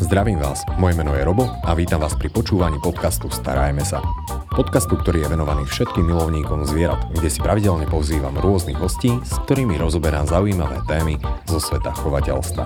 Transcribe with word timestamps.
Zdravím 0.00 0.40
vás, 0.40 0.64
moje 0.80 0.96
meno 0.96 1.12
je 1.12 1.20
Robo 1.20 1.44
a 1.60 1.76
vítam 1.76 2.00
vás 2.00 2.16
pri 2.16 2.32
počúvaní 2.32 2.80
podcastu 2.80 3.28
Starajme 3.28 3.84
sa. 3.84 4.00
Podcastu, 4.48 4.96
ktorý 4.96 5.28
je 5.28 5.36
venovaný 5.36 5.68
všetkým 5.68 6.08
milovníkom 6.08 6.64
zvierat, 6.64 7.04
kde 7.12 7.28
si 7.28 7.36
pravidelne 7.36 7.84
pozývam 7.84 8.32
rôznych 8.32 8.80
hostí, 8.80 9.12
s 9.20 9.36
ktorými 9.44 9.76
rozoberám 9.76 10.24
zaujímavé 10.24 10.80
témy 10.88 11.20
zo 11.44 11.60
sveta 11.60 11.92
chovateľstva. 11.92 12.64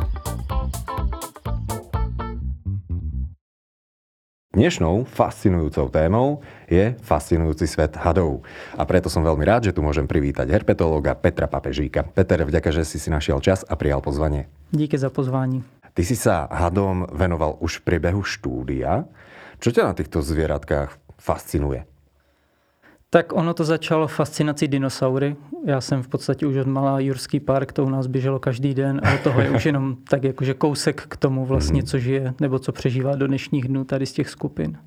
Dnešnou 4.54 5.02
fascinujúcou 5.02 5.90
témou 5.90 6.38
je 6.70 6.94
fascinujúci 7.02 7.66
svet 7.66 7.98
hadov. 7.98 8.46
A 8.78 8.86
preto 8.86 9.10
som 9.10 9.26
veľmi 9.26 9.42
rád, 9.42 9.66
že 9.66 9.74
tu 9.74 9.82
môžem 9.82 10.06
privítať 10.06 10.46
herpetológa 10.54 11.18
Petra 11.18 11.50
Papežíka. 11.50 12.06
Peter, 12.14 12.46
vďaka, 12.46 12.70
že 12.70 12.86
si 12.86 13.02
si 13.02 13.10
našiel 13.10 13.42
čas 13.42 13.66
a 13.66 13.74
prijal 13.74 13.98
pozvanie. 13.98 14.46
Díky 14.70 14.94
za 14.94 15.10
pozvání. 15.10 15.83
Ty 15.94 16.02
si 16.02 16.18
sa 16.18 16.50
hadom 16.50 17.06
venoval 17.14 17.54
už 17.62 17.78
v 17.78 17.84
priebehu 17.86 18.26
štúdia. 18.26 19.06
Čo 19.62 19.70
ťa 19.70 19.82
na 19.86 19.94
týchto 19.94 20.26
zvieratkách 20.26 20.98
fascinuje? 21.22 21.86
Tak 23.14 23.30
ono 23.30 23.54
to 23.54 23.62
začalo 23.62 24.10
fascinací 24.10 24.66
dinosaury. 24.66 25.36
Já 25.66 25.80
jsem 25.80 26.02
v 26.02 26.08
podstatě 26.08 26.46
už 26.46 26.56
od 26.56 26.66
malá 26.66 26.98
Jurský 26.98 27.40
park, 27.40 27.72
to 27.72 27.84
u 27.84 27.88
nás 27.88 28.06
běželo 28.06 28.38
každý 28.38 28.74
den 28.74 29.00
a 29.04 29.18
toho 29.22 29.40
je 29.40 29.50
už 29.50 29.66
jenom 29.66 29.96
tak 30.10 30.24
jakože 30.24 30.54
kousek 30.54 31.06
k 31.08 31.16
tomu 31.16 31.46
vlastně, 31.46 31.82
co 31.82 31.98
žije 31.98 32.34
nebo 32.40 32.58
co 32.58 32.72
přežívá 32.72 33.16
do 33.16 33.26
dnešních 33.26 33.68
dnů 33.68 33.84
tady 33.84 34.06
z 34.06 34.12
těch 34.12 34.30
skupin. 34.30 34.78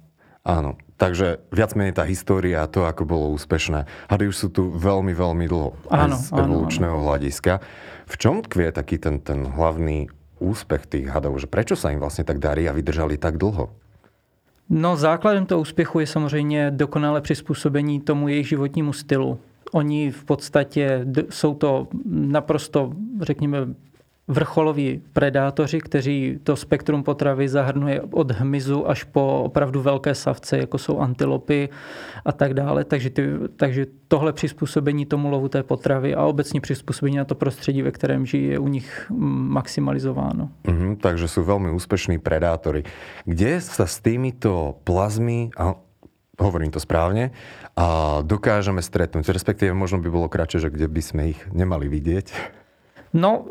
Áno, 0.48 0.80
takže 0.96 1.44
viac 1.52 1.76
menej 1.76 1.92
tá 1.92 2.08
história 2.08 2.64
a 2.64 2.72
to, 2.72 2.88
ako 2.88 3.04
bolo 3.04 3.36
úspešné. 3.36 3.84
Hady 4.08 4.32
už 4.32 4.38
sú 4.40 4.48
tu 4.48 4.72
veľmi, 4.72 5.12
veľmi 5.12 5.44
dlho. 5.44 5.76
Áno, 5.92 6.16
aj 6.16 6.24
z 6.24 6.32
áno, 6.32 6.40
evolučného 6.40 6.96
hľadiska. 7.04 7.60
V 8.08 8.16
čom 8.16 8.40
tkvie 8.40 8.72
taký 8.72 8.96
ten, 8.96 9.20
ten 9.20 9.44
hlavný 9.44 10.08
úspech 10.40 10.86
tých 10.86 11.08
hadov? 11.10 11.38
Že 11.42 11.48
prečo 11.48 11.76
sa 11.76 11.92
im 11.92 12.00
vlastne 12.00 12.24
tak 12.24 12.40
darí 12.40 12.70
a 12.70 12.76
vydržali 12.76 13.18
tak 13.18 13.38
dlho? 13.38 13.70
No 14.70 14.98
základem 14.98 15.46
toho 15.46 15.62
úspěchu 15.62 16.00
je 16.00 16.08
samozřejmě 16.08 16.72
dokonalé 16.72 17.22
přizpůsobení 17.22 18.00
tomu 18.00 18.28
jejich 18.28 18.48
životnímu 18.48 18.94
stylu. 18.94 19.40
Oni 19.72 20.12
v 20.12 20.24
podstatě 20.24 21.06
jsou 21.30 21.54
to 21.54 21.88
naprosto, 22.06 22.92
řekněme, 23.22 23.58
vrcholoví 24.28 25.02
predátoři, 25.14 25.80
kteří 25.80 26.40
to 26.44 26.56
spektrum 26.56 27.04
potravy 27.04 27.50
zahrnuje 27.50 28.02
od 28.12 28.32
hmyzu 28.32 28.90
až 28.90 29.04
po 29.04 29.44
opravdu 29.44 29.82
velké 29.82 30.16
savce, 30.16 30.58
jako 30.58 30.78
jsou 30.78 31.00
antilopy 31.00 31.70
a 32.26 32.32
tak 32.32 32.54
dále. 32.54 32.84
Takže, 32.84 33.10
ty, 33.10 33.24
takže 33.56 33.86
tohle 34.08 34.34
přizpůsobení 34.34 35.06
tomu 35.06 35.30
lovu 35.30 35.48
té 35.48 35.64
potravy 35.64 36.16
a 36.16 36.26
obecně 36.26 36.62
přizpůsobení 36.62 37.18
na 37.18 37.26
to 37.26 37.36
prostředí, 37.36 37.82
ve 37.82 37.92
kterém 37.92 38.26
žijí, 38.26 38.48
je 38.48 38.60
u 38.60 38.68
nich 38.68 39.08
mm, 39.10 39.52
maximalizováno. 39.52 40.52
Mhm, 40.68 41.00
takže 41.00 41.32
sú 41.32 41.48
veľmi 41.48 41.72
úspešní 41.72 42.20
predátori. 42.20 42.84
Kde 43.24 43.64
sa 43.64 43.88
s 43.88 44.04
týmito 44.04 44.76
plazmy, 44.84 45.56
a 45.56 45.80
hovorím 46.36 46.76
to 46.76 46.84
správne, 46.84 47.32
a 47.80 48.20
dokážeme 48.28 48.84
stretnúť? 48.84 49.32
Respektíve 49.32 49.72
možno 49.72 50.04
by 50.04 50.10
bolo 50.12 50.28
kratšie, 50.28 50.68
že 50.68 50.74
kde 50.74 50.88
by 50.92 51.02
sme 51.02 51.24
ich 51.32 51.40
nemali 51.56 51.88
vidieť. 51.88 52.28
No, 53.14 53.46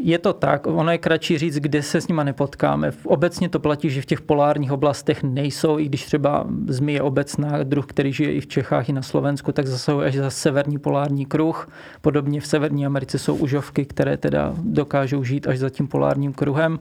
je 0.00 0.18
to 0.18 0.32
tak. 0.32 0.66
Ono 0.66 0.92
je 0.92 0.98
kratší 0.98 1.38
říct, 1.38 1.56
kde 1.56 1.82
se 1.82 2.00
s 2.00 2.08
nima 2.08 2.24
nepotkáme. 2.24 2.90
Obecně 3.04 3.48
to 3.48 3.60
platí, 3.60 3.90
že 3.90 4.02
v 4.02 4.06
těch 4.06 4.20
polárních 4.20 4.72
oblastech 4.72 5.22
nejsou, 5.22 5.78
i 5.78 5.84
když 5.84 6.04
třeba 6.04 6.46
zmije 6.66 7.02
obecná, 7.02 7.62
druh, 7.62 7.86
který 7.86 8.12
žije 8.12 8.32
i 8.32 8.40
v 8.40 8.46
Čechách, 8.46 8.88
i 8.88 8.92
na 8.92 9.02
Slovensku, 9.02 9.52
tak 9.52 9.66
zasahuje 9.66 10.06
až 10.08 10.14
za 10.14 10.30
severní 10.30 10.78
polární 10.78 11.26
kruh. 11.26 11.68
Podobně 12.00 12.40
v 12.40 12.46
Severní 12.46 12.86
Americe 12.86 13.18
jsou 13.18 13.34
užovky, 13.34 13.84
které 13.84 14.16
teda 14.16 14.54
dokážou 14.62 15.24
žít 15.24 15.46
až 15.46 15.58
za 15.58 15.70
tím 15.70 15.88
polárním 15.88 16.32
kruhem. 16.32 16.78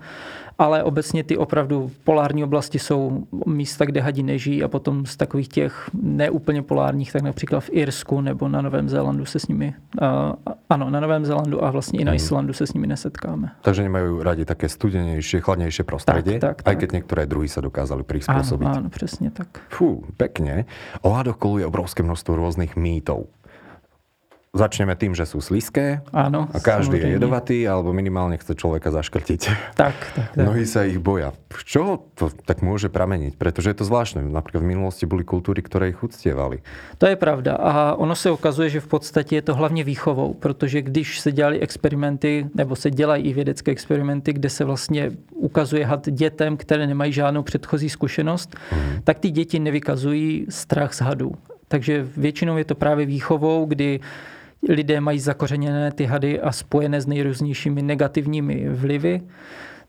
Ale 0.61 0.83
obecně 0.85 1.23
ty 1.23 1.37
opravdu 1.37 1.89
polární 2.05 2.43
oblasti 2.43 2.79
jsou 2.79 3.25
místa, 3.45 3.85
kde 3.85 4.01
hadi 4.01 4.23
nežijí 4.23 4.63
a 4.63 4.67
potom 4.69 5.05
z 5.05 5.17
takových 5.17 5.47
těch 5.47 5.89
neúplně 5.97 6.61
polárních, 6.61 7.11
tak 7.11 7.21
například 7.21 7.59
v 7.65 7.69
Irsku 7.73 8.21
nebo 8.21 8.45
na 8.47 8.61
Novém 8.61 8.89
Zélandu 8.89 9.25
se 9.25 9.39
s 9.39 9.47
nimi, 9.47 9.73
uh, 10.01 10.07
ano, 10.69 10.89
na 10.89 10.99
Novém 10.99 11.25
Zélandu 11.25 11.63
a 11.63 11.71
vlastně 11.71 11.99
i 11.99 12.05
na 12.05 12.13
Islandu 12.13 12.53
se 12.53 12.67
s 12.67 12.73
nimi 12.73 12.87
nesetkáme. 12.87 13.57
Takže 13.65 13.83
nemajú 13.89 14.21
radi 14.21 14.45
také 14.45 14.69
studenejšie, 14.69 15.41
chladnejšie 15.41 15.83
prostredie, 15.83 16.37
Tak, 16.37 16.61
tak, 16.61 16.67
aj 16.69 16.75
tak. 16.75 16.79
keď 16.85 16.89
niektoré 16.93 17.21
druhy 17.25 17.49
sa 17.49 17.61
dokázali 17.65 18.05
Ano, 18.05 18.09
prispôsobiť. 18.13 18.67
ano, 18.69 18.89
přesně 18.89 19.31
tak. 19.33 19.47
Fú, 19.73 20.05
pekne. 20.17 20.65
O 21.01 21.09
hadoch 21.09 21.41
koluje 21.41 21.65
obrovské 21.65 22.03
množstvo 22.05 22.37
rôznych 22.37 22.77
mýtov. 22.77 23.25
Začneme 24.51 24.99
tým, 24.99 25.15
že 25.15 25.23
sú 25.23 25.39
sliské 25.39 26.03
Ano, 26.11 26.51
a 26.51 26.59
každý 26.59 26.99
je 26.99 27.01
samozřejmě. 27.01 27.15
jedovatý, 27.15 27.67
alebo 27.71 27.93
minimálne 27.95 28.35
chce 28.35 28.51
človeka 28.55 28.91
zaškrtiť. 28.91 29.41
Tak, 29.79 29.95
tak, 30.15 30.35
tak. 30.35 30.43
Mnohí 30.43 30.67
sa 30.67 30.83
ich 30.83 30.99
boja. 30.99 31.31
Čoho 31.63 32.03
to 32.19 32.27
tak 32.43 32.59
môže 32.59 32.91
prameniť? 32.91 33.39
Pretože 33.39 33.71
je 33.71 33.77
to 33.79 33.87
zvláštne. 33.87 34.27
Napríklad 34.27 34.59
v 34.59 34.75
minulosti 34.75 35.07
boli 35.07 35.23
kultúry, 35.23 35.63
ktoré 35.63 35.95
ich 35.95 36.03
uctievali. 36.03 36.59
To 36.99 37.07
je 37.07 37.15
pravda 37.15 37.55
a 37.55 37.95
ono 37.95 38.11
se 38.11 38.27
ukazuje, 38.27 38.69
že 38.69 38.83
v 38.83 38.87
podstatě 38.87 39.35
je 39.35 39.41
to 39.41 39.55
hlavně 39.55 39.83
výchovou, 39.87 40.33
protože 40.33 40.81
když 40.81 41.19
se 41.19 41.31
dělali 41.31 41.59
experimenty, 41.63 42.51
nebo 42.51 42.75
se 42.75 42.91
dělají 42.91 43.23
i 43.23 43.33
vědecké 43.33 43.71
experimenty, 43.71 44.33
kde 44.33 44.49
se 44.49 44.65
vlastně 44.67 45.11
ukazuje 45.31 45.85
had 45.85 46.09
dětem, 46.09 46.57
které 46.57 46.87
nemají 46.87 47.13
žádnou 47.13 47.43
předchozí 47.43 47.89
zkušenost, 47.89 48.55
tak 49.03 49.19
ty 49.19 49.31
děti 49.31 49.59
nevykazují 49.59 50.45
strach 50.49 50.93
z 50.93 51.01
hadů. 51.01 51.31
Takže 51.67 52.07
většinou 52.17 52.57
je 52.57 52.65
to 52.65 52.75
právě 52.75 53.05
výchovou, 53.05 53.65
kdy 53.65 53.99
lidé 54.69 55.01
mají 55.01 55.19
zakořeněné 55.19 55.91
ty 55.91 56.05
hady 56.05 56.41
a 56.41 56.51
spojené 56.51 57.01
s 57.01 57.07
nejrůznějšími 57.07 57.81
negativními 57.81 58.69
vlivy. 58.69 59.21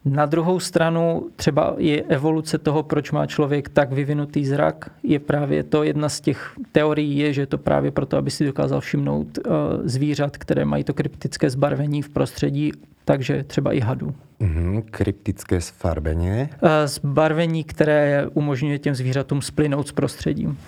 Na 0.05 0.27
druhou 0.27 0.61
stranu 0.61 1.29
třeba 1.37 1.75
je 1.79 2.03
evoluce 2.03 2.59
toho, 2.59 2.83
proč 2.83 3.11
má 3.11 3.27
člověk 3.27 3.69
tak 3.69 3.93
vyvinutý 3.93 4.47
zrak, 4.47 4.91
je 5.03 5.19
právě 5.19 5.63
to 5.63 5.83
jedna 5.83 6.09
z 6.09 6.21
těch 6.21 6.53
teorií 6.73 7.19
je, 7.19 7.33
že 7.33 7.43
je 7.43 7.47
to 7.47 7.59
právě 7.59 7.91
proto, 7.91 8.17
aby 8.17 8.31
si 8.31 8.45
dokázal 8.47 8.81
všimnout 8.81 9.39
eh, 9.39 9.51
zvířat, 9.85 10.37
které 10.37 10.65
mají 10.65 10.85
to 10.85 10.95
kryptické 10.95 11.51
zbarvení 11.51 12.03
v 12.03 12.09
prostředí, 12.09 12.73
takže 13.05 13.45
třeba 13.45 13.73
i 13.73 13.81
hadů. 13.81 14.15
Mhm, 14.41 14.83
kryptické 14.91 15.61
sfarbenie. 15.61 16.49
Eh, 16.63 16.89
Zbarvení, 16.89 17.65
které 17.65 18.27
umožňuje 18.35 18.79
těm 18.79 18.95
zvířatům 18.95 19.43
splynout 19.43 19.89
s 19.89 19.93
prostředím. 19.93 20.59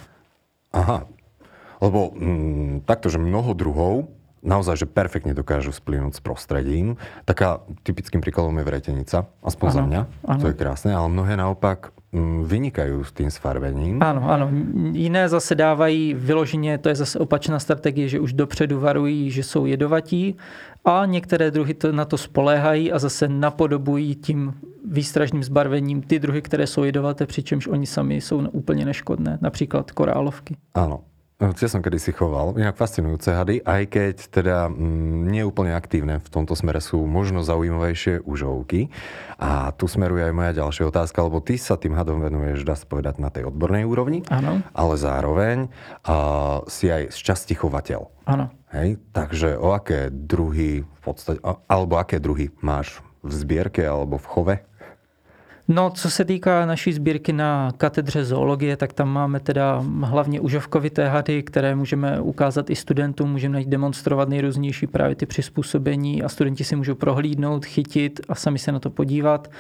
Aha. 0.72 1.06
Lebo 1.84 2.16
mm, 2.16 2.88
takto, 2.88 3.12
že 3.12 3.20
mnoho 3.20 3.52
druhov 3.52 4.08
naozaj, 4.44 4.84
že 4.84 4.86
perfektne 4.86 5.32
dokážu 5.32 5.72
splynúť 5.72 6.20
s 6.20 6.22
prostredím. 6.22 7.00
Taká 7.24 7.64
typickým 7.82 8.20
príkladom 8.20 8.52
je 8.60 8.64
vretenica, 8.68 9.24
aspoň 9.40 9.68
za 9.72 9.80
Áno, 9.80 9.88
mňa. 9.88 10.02
áno. 10.28 10.40
To 10.44 10.48
je 10.52 10.56
krásne, 10.56 10.92
ale 10.92 11.08
mnohé 11.08 11.32
naopak 11.40 11.96
mm, 12.12 12.44
vynikajú 12.44 13.00
s 13.08 13.10
tým 13.16 13.32
sfarbením. 13.32 14.04
Ano, 14.04 14.28
ano. 14.28 14.52
Jiné 14.92 15.28
zase 15.28 15.54
dávají 15.56 16.14
vyloženě, 16.14 16.78
to 16.78 16.88
je 16.88 16.94
zase 16.94 17.18
opačná 17.18 17.58
strategie, 17.58 18.08
že 18.08 18.20
už 18.20 18.32
dopředu 18.32 18.80
varují, 18.80 19.30
že 19.32 19.42
jsou 19.42 19.66
jedovatí 19.66 20.36
a 20.84 21.06
některé 21.06 21.50
druhy 21.50 21.74
to, 21.74 21.92
na 21.92 22.04
to 22.04 22.18
spoléhají 22.18 22.92
a 22.92 22.98
zase 22.98 23.28
napodobují 23.28 24.14
tím 24.14 24.52
výstražným 24.84 25.44
zbarvením 25.44 26.02
ty 26.02 26.18
druhy, 26.18 26.42
které 26.42 26.66
jsou 26.66 26.84
jedovaté, 26.84 27.26
přičemž 27.26 27.66
oni 27.66 27.86
sami 27.86 28.20
jsou 28.20 28.48
úplně 28.52 28.84
neškodné, 28.84 29.38
například 29.40 29.90
korálovky. 29.90 30.56
Áno. 30.74 31.00
Ja 31.34 31.66
som 31.66 31.82
kedysi 31.82 32.14
choval, 32.14 32.54
inak 32.54 32.78
fascinujúce 32.78 33.34
hady, 33.34 33.66
aj 33.66 33.82
keď 33.90 34.14
teda 34.30 34.70
mm, 34.70 35.34
nie 35.34 35.42
úplne 35.42 35.74
aktívne 35.74 36.22
v 36.22 36.28
tomto 36.30 36.54
smere 36.54 36.78
sú 36.78 37.02
možno 37.10 37.42
zaujímavejšie 37.42 38.22
užovky. 38.22 38.86
A 39.42 39.74
tu 39.74 39.90
smeruje 39.90 40.30
aj 40.30 40.34
moja 40.34 40.52
ďalšia 40.54 40.94
otázka, 40.94 41.26
lebo 41.26 41.42
ty 41.42 41.58
sa 41.58 41.74
tým 41.74 41.98
hadom 41.98 42.22
venuješ, 42.22 42.62
dá 42.62 42.78
sa 42.78 42.86
povedať, 42.86 43.18
na 43.18 43.34
tej 43.34 43.50
odbornej 43.50 43.82
úrovni, 43.82 44.22
Ano, 44.30 44.62
ale 44.70 44.94
zároveň 44.94 45.56
a, 46.06 46.62
si 46.70 46.86
aj 46.86 47.10
z 47.10 47.18
časti 47.18 47.58
chovateľ. 47.58 48.30
ano. 48.30 48.54
Hej? 48.70 49.02
Takže 49.10 49.58
o 49.58 49.74
aké 49.74 50.14
druhy 50.14 50.86
v 50.86 51.00
podstate, 51.02 51.42
alebo 51.66 51.98
aké 51.98 52.22
druhy 52.22 52.54
máš 52.62 53.02
v 53.26 53.32
zbierke 53.34 53.82
alebo 53.82 54.22
v 54.22 54.26
chove? 54.30 54.54
No, 55.68 55.90
co 55.90 56.10
se 56.10 56.24
týká 56.24 56.66
naší 56.66 56.92
sbírky 56.92 57.32
na 57.32 57.72
katedře 57.76 58.24
zoologie, 58.24 58.76
tak 58.76 58.92
tam 58.92 59.08
máme 59.08 59.40
teda 59.40 59.84
hlavně 60.02 60.40
užovkovité 60.40 61.08
hady, 61.08 61.42
které 61.42 61.74
můžeme 61.74 62.20
ukázat 62.20 62.70
i 62.70 62.76
studentům, 62.76 63.30
můžeme 63.30 63.52
najít 63.52 63.68
demonstrovat 63.68 64.28
nejrůznější 64.28 64.86
právě 64.86 65.16
ty 65.16 65.26
přizpůsobení 65.26 66.22
a 66.22 66.28
studenti 66.28 66.64
si 66.64 66.76
můžou 66.76 66.94
prohlídnout, 66.94 67.64
chytit 67.64 68.20
a 68.28 68.34
sami 68.34 68.58
se 68.58 68.72
na 68.72 68.78
to 68.78 68.90
podívat. 68.90 69.50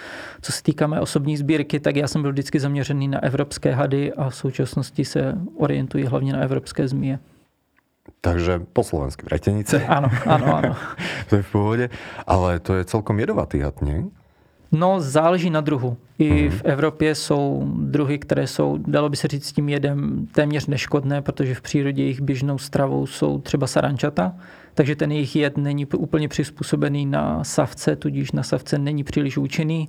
Co 0.42 0.52
se 0.52 0.62
týká 0.62 0.86
mé 0.86 1.00
osobní 1.00 1.36
sbírky, 1.36 1.80
tak 1.80 1.96
já 1.96 2.08
jsem 2.08 2.22
byl 2.22 2.32
vždycky 2.32 2.60
zaměřený 2.60 3.08
na 3.08 3.22
evropské 3.22 3.72
hady 3.72 4.12
a 4.12 4.30
v 4.30 4.36
současnosti 4.36 5.04
se 5.04 5.34
orientuji 5.56 6.04
hlavně 6.04 6.32
na 6.32 6.38
evropské 6.38 6.88
zmije. 6.88 7.18
Takže 8.20 8.60
po 8.72 8.84
slovensky 8.84 9.26
vretenice, 9.26 9.86
Ano, 9.86 10.08
ano, 10.26 10.56
ano. 10.56 10.76
to 11.28 11.36
je 11.36 11.42
v 11.42 11.52
pohode, 11.52 11.90
ale 12.26 12.60
to 12.60 12.74
je 12.74 12.84
celkom 12.84 13.20
jedovatý 13.20 13.60
had, 13.60 13.82
nie? 13.82 14.04
No, 14.74 15.00
záleží 15.00 15.50
na 15.50 15.60
druhu. 15.60 15.96
I 16.18 16.48
v 16.48 16.62
Evropě 16.64 17.14
jsou 17.14 17.62
druhy, 17.76 18.18
které 18.18 18.46
jsou, 18.46 18.78
dalo 18.86 19.08
by 19.08 19.16
se 19.16 19.28
říct, 19.28 19.46
s 19.46 19.52
tím 19.52 19.68
jedem 19.68 20.26
téměř 20.32 20.66
neškodné, 20.66 21.22
protože 21.22 21.54
v 21.54 21.60
přírodě 21.60 22.02
jejich 22.02 22.20
běžnou 22.20 22.58
stravou 22.58 23.06
jsou 23.06 23.38
třeba 23.38 23.66
sarančata, 23.66 24.34
takže 24.74 24.96
ten 24.96 25.12
jejich 25.12 25.36
jed 25.36 25.56
není 25.56 25.86
úplně 25.86 26.28
přizpůsobený 26.28 27.06
na 27.06 27.44
savce, 27.44 27.96
tudíž 27.96 28.32
na 28.32 28.42
savce 28.42 28.78
není 28.78 29.04
příliš 29.04 29.36
účinný. 29.36 29.88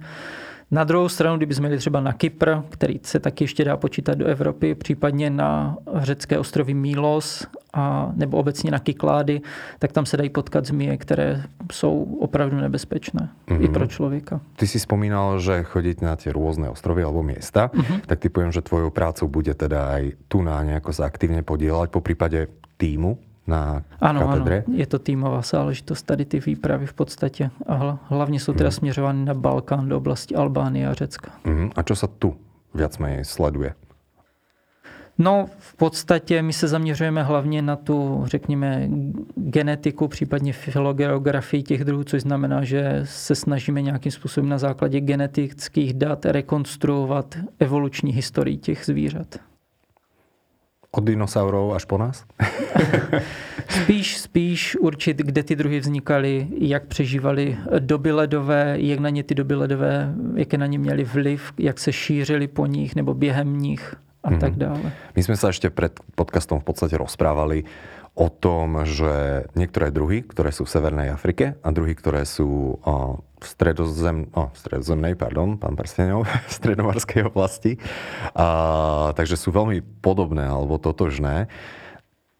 Na 0.72 0.84
druhou 0.84 1.10
stranu, 1.10 1.38
kdybychom 1.38 1.62
měli 1.62 1.78
třeba 1.78 2.00
na 2.00 2.14
Kypr, 2.14 2.52
který 2.70 3.00
se 3.04 3.20
taky 3.20 3.44
ještě 3.44 3.66
dá 3.66 3.78
počítat 3.78 4.18
do 4.18 4.26
Evropy, 4.26 4.76
případně 4.76 5.30
na 5.30 5.78
řecké 5.96 6.40
ostrovy 6.40 6.74
Mílos 6.74 7.48
a, 7.74 8.12
nebo 8.16 8.38
obecně 8.38 8.72
na 8.72 8.80
Kyklády, 8.80 9.42
tak 9.80 9.92
tam 9.92 10.06
se 10.06 10.18
dají 10.18 10.30
potkat 10.30 10.66
zmije, 10.66 10.98
které 10.98 11.44
jsou 11.72 12.18
opravdu 12.20 12.58
nebezpečné 12.58 13.30
mm-hmm. 13.48 13.64
i 13.64 13.68
pro 13.68 13.88
člověka. 13.88 14.40
Ty 14.56 14.68
si 14.68 14.80
spomínal, 14.80 15.40
že 15.40 15.64
chodit 15.64 16.02
na 16.02 16.16
ty 16.16 16.32
různé 16.32 16.70
ostrovy 16.70 17.04
alebo 17.04 17.24
města, 17.24 17.68
mm-hmm. 17.74 18.00
tak 18.06 18.20
ty 18.20 18.30
povím, 18.30 18.52
že 18.52 18.62
tvojou 18.62 18.90
prácou 18.90 19.28
bude 19.28 19.54
teda 19.54 19.88
aj 19.88 20.12
tu 20.28 20.42
na 20.42 20.64
nějak 20.64 20.94
se 20.94 21.04
aktivně 21.04 21.44
podílet, 21.44 21.92
po 21.92 22.02
případě 22.02 22.48
týmu 22.78 23.18
na 23.48 23.84
ano, 24.02 24.28
katedře? 24.28 24.64
Ano, 24.68 24.78
je 24.78 24.86
to 24.88 25.00
týmová 25.00 25.42
záležitost, 25.42 26.04
tady 26.04 26.26
ty 26.26 26.40
výpravy 26.40 26.86
v 26.86 26.94
podstatě. 26.94 27.50
A 27.68 28.00
hlavně 28.08 28.40
jsou 28.40 28.54
teda 28.54 28.70
hmm. 28.70 28.78
směřovány 28.78 29.26
na 29.26 29.34
Balkán, 29.34 29.90
do 29.90 29.98
oblasti 29.98 30.36
Albánie 30.36 30.88
a 30.88 30.94
Řecka. 30.94 31.32
Hmm. 31.46 31.70
A 31.76 31.84
co 31.84 31.96
se 31.96 32.08
tu 32.08 32.36
viac 32.74 33.00
sleduje? 33.24 33.74
No, 35.18 35.46
v 35.60 35.76
podstatě 35.76 36.42
my 36.42 36.54
se 36.54 36.68
zaměřujeme 36.68 37.24
hlavně 37.24 37.62
na 37.62 37.76
tu, 37.76 38.24
řekněme, 38.26 38.90
genetiku, 39.36 40.08
případně 40.08 40.54
filogeografii 40.54 41.64
těch 41.64 41.84
druhů, 41.84 42.04
což 42.04 42.22
znamená, 42.22 42.64
že 42.64 43.02
se 43.04 43.36
snažíme 43.36 43.82
nějakým 43.82 44.12
způsobem 44.12 44.50
na 44.50 44.58
základě 44.58 45.02
genetických 45.02 45.94
dat 45.94 46.26
rekonstruovat 46.26 47.36
evoluční 47.60 48.12
historii 48.12 48.58
těch 48.58 48.86
zvířat. 48.86 49.36
Od 50.98 51.04
dinosaurů 51.04 51.74
až 51.74 51.86
po 51.86 51.98
nás? 51.98 52.26
spíš, 53.70 54.18
spíš 54.18 54.76
určit, 54.76 55.18
kde 55.18 55.44
ty 55.44 55.56
druhy 55.56 55.80
vznikaly, 55.80 56.48
jak 56.58 56.86
přežívali 56.86 57.58
doby 57.80 58.12
ledové, 58.12 58.76
jak 58.80 59.00
na 59.00 59.10
ně 59.10 59.24
ty 59.24 59.36
doby 59.36 59.56
ledové, 59.56 60.14
jaké 60.36 60.58
na 60.58 60.66
ně 60.66 60.80
měli 60.80 61.04
vliv, 61.04 61.54
jak 61.58 61.80
se 61.80 61.94
šířili 61.94 62.48
po 62.48 62.66
nich 62.66 62.96
nebo 62.96 63.14
během 63.14 63.60
nich 63.60 63.96
a 64.24 64.32
mm-hmm. 64.32 64.40
tak 64.40 64.56
dále. 64.56 64.92
My 65.16 65.24
jsme 65.24 65.38
se 65.38 65.48
ještě 65.48 65.70
před 65.70 66.00
podcastom 66.16 66.60
v 66.60 66.64
podstatě 66.64 66.98
rozprávali 66.98 67.64
o 68.16 68.30
tom, 68.30 68.80
že 68.84 69.44
některé 69.56 69.92
druhy, 69.92 70.22
které 70.22 70.52
jsou 70.52 70.64
v 70.64 70.70
Severné 70.70 71.12
Afrike 71.12 71.56
a 71.64 71.72
druhy, 71.72 71.96
které 71.96 72.26
jsou 72.26 72.76
v 73.44 73.48
stredozem, 73.48 74.26
oh, 74.32 74.50
stredozemnej, 74.54 75.16
pardon, 75.16 75.58
pán 75.58 75.76
Prstenov, 75.76 76.28
v 76.48 76.54
stredomorskej 76.54 77.24
oblasti, 77.24 77.78
a, 78.36 79.14
takže 79.14 79.38
jsou 79.38 79.52
velmi 79.52 79.82
podobné 80.02 80.48
alebo 80.48 80.78
totožné. 80.78 81.48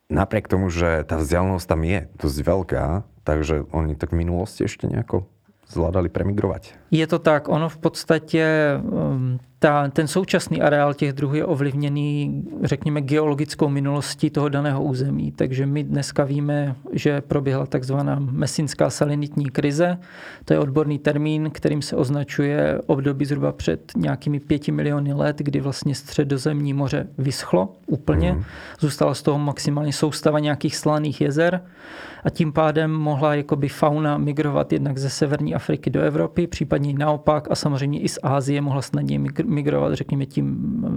Napriek 0.10 0.48
tomu, 0.48 0.70
že 0.70 1.04
ta 1.04 1.18
vzdialenosť 1.18 1.66
tam 1.68 1.82
je 1.84 2.00
dosť 2.22 2.40
veľká, 2.46 2.86
takže 3.26 3.66
oni 3.74 3.98
tak 3.98 4.14
v 4.14 4.22
minulosti 4.22 4.64
ešte 4.70 4.86
nejako 4.86 5.26
zvládali 5.66 6.14
premigrovat. 6.14 6.78
Je 6.94 7.08
to 7.10 7.20
tak, 7.20 7.50
ono 7.50 7.70
v 7.70 7.78
podstatě 7.78 8.46
um, 8.82 9.40
ta, 9.66 9.88
ten 9.90 10.08
současný 10.08 10.62
areál 10.62 10.94
těch 10.94 11.14
druhů 11.14 11.36
je 11.36 11.46
ovlivněný, 11.46 12.44
řekněme, 12.64 13.02
geologickou 13.02 13.70
minulostí 13.70 14.30
toho 14.30 14.50
daného 14.50 14.84
území. 14.84 15.32
Takže 15.32 15.66
my 15.66 15.84
dneska 15.84 16.24
víme, 16.24 16.76
že 16.92 17.22
proběhla 17.22 17.66
takzvaná 17.66 18.20
mesinská 18.20 18.90
salinitní 18.90 19.46
krize. 19.46 19.98
To 20.46 20.54
je 20.54 20.60
odborný 20.60 21.00
termín, 21.00 21.50
kterým 21.52 21.82
se 21.82 21.96
označuje 21.96 22.82
období 22.86 23.26
zhruba 23.26 23.52
před 23.52 23.92
nějakými 23.98 24.40
pěti 24.40 24.72
miliony 24.72 25.14
let, 25.14 25.38
kdy 25.40 25.62
vlastně 25.62 25.96
středozemní 25.96 26.74
moře 26.74 27.08
vyschlo 27.18 27.74
úplně. 27.88 28.34
Mm. 28.34 28.44
Zůstala 28.80 29.14
z 29.14 29.22
toho 29.22 29.40
maximálně 29.40 29.94
soustava 29.94 30.40
nějakých 30.40 30.76
slaných 30.76 31.22
jezer 31.22 31.62
a 32.26 32.30
tím 32.30 32.54
pádem 32.54 32.92
mohla 32.92 33.36
jakoby 33.36 33.70
fauna 33.70 34.18
migrovat 34.18 34.74
jednak 34.74 34.98
ze 34.98 35.10
severní 35.10 35.56
Afriky 35.56 35.90
do 35.90 36.02
Evropy, 36.02 36.48
případně 36.48 36.94
naopak 36.94 37.48
a 37.52 37.56
samozřejmě 37.56 38.00
i 38.00 38.10
z 38.10 38.20
Ázie 38.24 38.62
mohla 38.62 38.82
snadně 38.82 39.20
migrovat, 39.56 39.94
řekněme, 39.94 40.26
tím 40.26 40.46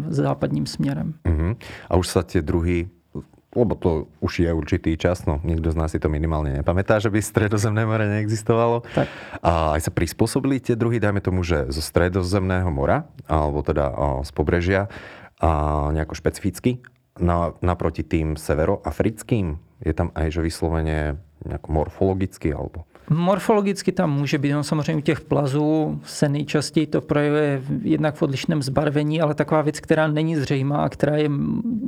západním 0.08 0.66
směrem. 0.66 1.14
Uh-huh. 1.24 1.56
A 1.90 1.96
už 1.96 2.08
se 2.08 2.22
ty 2.22 2.42
druhy 2.42 2.88
lebo 3.56 3.74
to 3.74 4.06
už 4.20 4.44
je 4.44 4.52
určitý 4.52 4.96
čas, 4.96 5.24
no 5.26 5.40
nikdo 5.44 5.72
z 5.72 5.76
nás 5.76 5.90
si 5.90 5.98
to 5.98 6.08
minimálně 6.08 6.52
nepamätá, 6.52 7.00
že 7.00 7.10
by 7.10 7.22
stredozemné 7.22 7.86
more 7.86 8.04
neexistovalo. 8.04 8.82
Tak. 8.94 9.08
A 9.42 9.72
aj 9.72 9.88
sa 9.88 9.90
prispôsobili 9.90 10.60
tie 10.60 10.76
druhy, 10.76 11.00
dajme 11.00 11.24
tomu, 11.24 11.40
že 11.42 11.64
zo 11.72 11.80
stredozemného 11.80 12.68
mora, 12.68 13.08
alebo 13.24 13.64
teda 13.64 13.88
z 14.22 14.30
pobrežia, 14.36 14.92
a 15.40 15.88
nejako 15.94 16.14
špecificky, 16.14 16.82
na, 17.18 17.56
naproti 17.64 18.04
tým 18.04 18.36
severoafrickým, 18.36 19.56
je 19.80 19.92
tam 19.96 20.12
aj, 20.12 20.28
že 20.34 20.40
vyslovene 20.44 21.18
morfologicky, 21.66 22.52
alebo 22.52 22.84
Morfologicky 23.10 23.92
tam 23.92 24.12
může 24.12 24.38
být, 24.38 24.52
no 24.52 24.64
samozřejmě 24.64 24.96
u 24.96 25.00
těch 25.00 25.20
plazů 25.20 26.00
se 26.04 26.28
nejčastěji 26.28 26.86
to 26.86 27.00
projevuje 27.00 27.62
jednak 27.82 28.14
v 28.14 28.22
odlišném 28.22 28.62
zbarvení, 28.62 29.20
ale 29.20 29.34
taková 29.34 29.62
věc, 29.62 29.80
která 29.80 30.06
není 30.06 30.36
zřejmá 30.36 30.76
a 30.76 30.88
která 30.88 31.16
je 31.16 31.30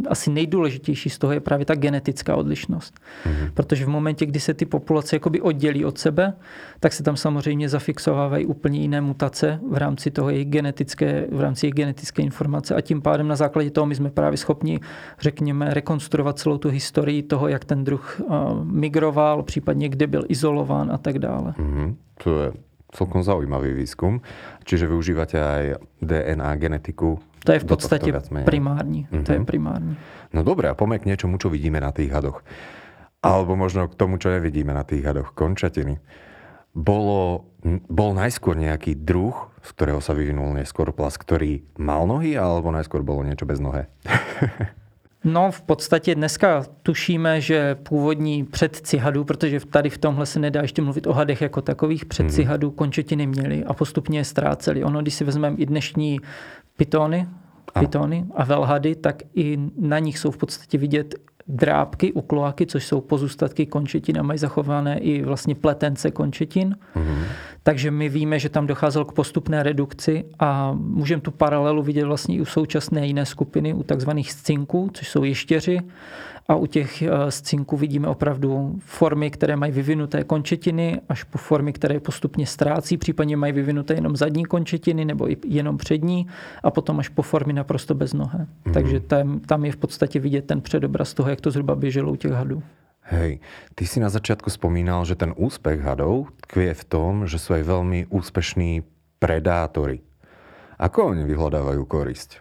asi 0.08 0.30
nejdůležitější 0.30 1.10
z 1.10 1.18
toho, 1.18 1.32
je 1.32 1.40
právě 1.40 1.66
ta 1.66 1.74
genetická 1.74 2.36
odlišnost. 2.36 2.94
Mm-hmm. 2.94 3.50
Protože 3.54 3.84
v 3.84 3.88
momentě, 3.88 4.26
kdy 4.26 4.40
se 4.40 4.54
ty 4.54 4.66
populace 4.66 5.16
jakoby 5.16 5.40
oddělí 5.40 5.84
od 5.84 5.98
sebe, 5.98 6.32
tak 6.80 6.92
se 6.92 7.02
tam 7.02 7.16
samozřejmě 7.16 7.68
zafixovávají 7.68 8.46
úplně 8.46 8.80
jiné 8.80 9.00
mutace 9.00 9.60
v 9.70 9.76
rámci 9.76 10.10
toho 10.10 10.30
jejich 10.30 10.48
genetické, 10.48 11.26
v 11.32 11.40
rámci 11.40 11.66
jejich 11.66 11.74
genetické 11.74 12.22
informace 12.22 12.74
a 12.74 12.80
tím 12.80 13.02
pádem 13.02 13.28
na 13.28 13.36
základě 13.36 13.70
toho 13.70 13.86
my 13.86 13.94
jsme 13.94 14.10
právě 14.10 14.36
schopni, 14.36 14.80
řekněme, 15.20 15.74
rekonstruovat 15.74 16.38
celou 16.38 16.58
tu 16.58 16.68
historii 16.68 17.22
toho, 17.22 17.48
jak 17.48 17.64
ten 17.64 17.84
druh 17.84 18.20
migroval, 18.62 19.42
případně 19.42 19.88
kde 19.88 20.06
byl 20.06 20.24
izolován 20.28 20.90
a 20.92 20.98
tak 20.98 21.09
tak 21.10 21.18
dále. 21.18 21.50
Mm-hmm. 21.58 21.88
To 22.22 22.28
je 22.30 22.48
celkom 22.94 23.22
zaujímavý 23.22 23.74
výzkum. 23.74 24.22
Čiže 24.66 24.86
využíváte 24.86 25.36
aj 25.38 25.62
DNA 26.02 26.50
genetiku? 26.58 27.18
To 27.44 27.52
je 27.52 27.58
v 27.58 27.64
podstatě 27.64 28.12
primární. 28.44 29.08
Mm-hmm. 29.10 29.24
To 29.24 29.32
je 29.32 29.38
mhm. 29.38 29.46
primární. 29.46 29.94
No 30.32 30.42
dobré, 30.46 30.70
a 30.70 30.78
poďme 30.78 30.98
k 30.98 31.10
něčemu, 31.10 31.38
čo 31.38 31.50
vidíme 31.50 31.80
na 31.80 31.90
tých 31.90 32.12
hadoch. 32.12 32.44
Alebo 33.22 33.56
možno 33.56 33.88
k 33.88 33.98
tomu, 33.98 34.16
čo 34.16 34.30
nevidíme 34.30 34.70
na 34.70 34.86
tých 34.86 35.02
hadoch. 35.04 35.34
Končatiny. 35.34 35.98
Bolo, 36.70 37.50
bol 37.90 38.14
najskôr 38.14 38.54
nejaký 38.54 38.94
druh, 38.94 39.34
z 39.66 39.70
ktorého 39.74 39.98
sa 39.98 40.14
vyvinul 40.14 40.54
neskôr 40.54 40.94
plas, 40.94 41.18
ktorý 41.18 41.66
mal 41.82 42.06
nohy, 42.06 42.38
alebo 42.38 42.70
najskôr 42.70 43.02
bolo 43.02 43.26
niečo 43.26 43.42
bez 43.42 43.58
nohe? 43.58 43.90
No, 45.24 45.50
v 45.50 45.62
podstatě 45.62 46.14
dneska 46.14 46.64
tušíme, 46.82 47.40
že 47.40 47.74
původní 47.74 48.44
předci 48.44 48.98
hadů, 48.98 49.24
protože 49.24 49.60
tady 49.60 49.90
v 49.90 49.98
tomhle 49.98 50.26
se 50.26 50.38
nedá 50.38 50.62
ještě 50.62 50.82
mluvit 50.82 51.06
o 51.06 51.12
hadech 51.12 51.40
jako 51.40 51.62
takových, 51.62 52.04
předci 52.04 52.42
hmm. 52.42 52.50
hadů 52.50 52.70
končetiny 52.70 53.26
měli 53.26 53.64
a 53.64 53.74
postupně 53.74 54.18
je 54.18 54.24
ztráceli. 54.24 54.84
Ono, 54.84 55.02
když 55.02 55.14
si 55.14 55.24
vezmeme 55.24 55.56
i 55.56 55.66
dnešní 55.66 56.20
pitony, 56.76 57.28
pitony 57.78 58.26
a 58.34 58.44
velhady, 58.44 58.94
tak 58.94 59.22
i 59.34 59.58
na 59.78 59.98
nich 59.98 60.18
jsou 60.18 60.30
v 60.30 60.36
podstatě 60.36 60.78
vidět 60.78 61.14
drábky 61.50 62.12
u 62.12 62.20
kloaky, 62.20 62.66
což 62.66 62.86
jsou 62.86 63.00
pozůstatky 63.00 63.66
končetin 63.66 64.18
a 64.18 64.22
mají 64.22 64.38
zachované 64.38 64.98
i 64.98 65.22
vlastně 65.22 65.54
pletence 65.54 66.10
končetin. 66.10 66.76
Mm-hmm. 66.96 67.22
Takže 67.62 67.90
my 67.90 68.08
víme, 68.08 68.38
že 68.38 68.48
tam 68.48 68.66
docházelo 68.66 69.04
k 69.04 69.12
postupné 69.12 69.62
redukci 69.62 70.24
a 70.38 70.72
můžeme 70.72 71.22
tu 71.22 71.30
paralelu 71.30 71.82
vidět 71.82 72.04
vlastně 72.04 72.36
i 72.36 72.40
u 72.40 72.44
současné 72.44 73.06
jiné 73.06 73.26
skupiny, 73.26 73.74
u 73.74 73.82
takzvaných 73.82 74.32
scinků, 74.32 74.90
což 74.94 75.08
jsou 75.08 75.24
ještěři. 75.24 75.80
A 76.48 76.54
u 76.54 76.66
těch 76.66 77.02
scinků 77.28 77.76
eh, 77.76 77.78
vidíme 77.80 78.08
opravdu 78.08 78.78
formy, 78.78 79.30
které 79.30 79.56
mají 79.56 79.72
vyvinuté 79.72 80.24
končetiny, 80.24 81.00
až 81.08 81.22
po 81.24 81.38
formy, 81.38 81.72
které 81.72 82.00
postupně 82.00 82.46
ztrácí, 82.46 82.96
případně 82.96 83.36
mají 83.36 83.52
vyvinuté 83.52 83.94
jenom 83.94 84.16
zadní 84.16 84.44
končetiny 84.44 85.04
nebo 85.04 85.28
jenom 85.46 85.78
přední 85.78 86.26
a 86.62 86.70
potom 86.70 86.98
až 86.98 87.08
po 87.08 87.22
formy 87.22 87.52
naprosto 87.52 87.94
bez 87.94 88.12
nohy. 88.12 88.38
Mm. 88.64 88.72
Takže 88.72 89.00
tam, 89.00 89.40
tam 89.40 89.64
je 89.64 89.72
v 89.72 89.76
podstatě 89.76 90.20
vidět 90.20 90.46
ten 90.46 90.60
předobraz 90.60 91.14
toho, 91.14 91.30
jak 91.30 91.40
to 91.40 91.50
zhruba 91.50 91.74
běželo 91.74 92.12
u 92.12 92.16
těch 92.16 92.32
hadů. 92.32 92.62
Hej, 93.02 93.40
ty 93.74 93.86
si 93.86 94.00
na 94.00 94.08
začátku 94.08 94.50
spomínal, 94.50 95.04
že 95.04 95.14
ten 95.14 95.34
úspěch 95.36 95.80
hadov 95.80 96.30
tkvie 96.40 96.74
v 96.74 96.84
tom, 96.84 97.26
že 97.26 97.38
jsou 97.38 97.54
aj 97.54 97.62
velmi 97.62 98.06
úspěšní 98.06 98.82
predátory. 99.18 100.00
Ako 100.78 101.06
oni 101.06 101.24
vyhledávají 101.24 101.84
korist? 101.88 102.36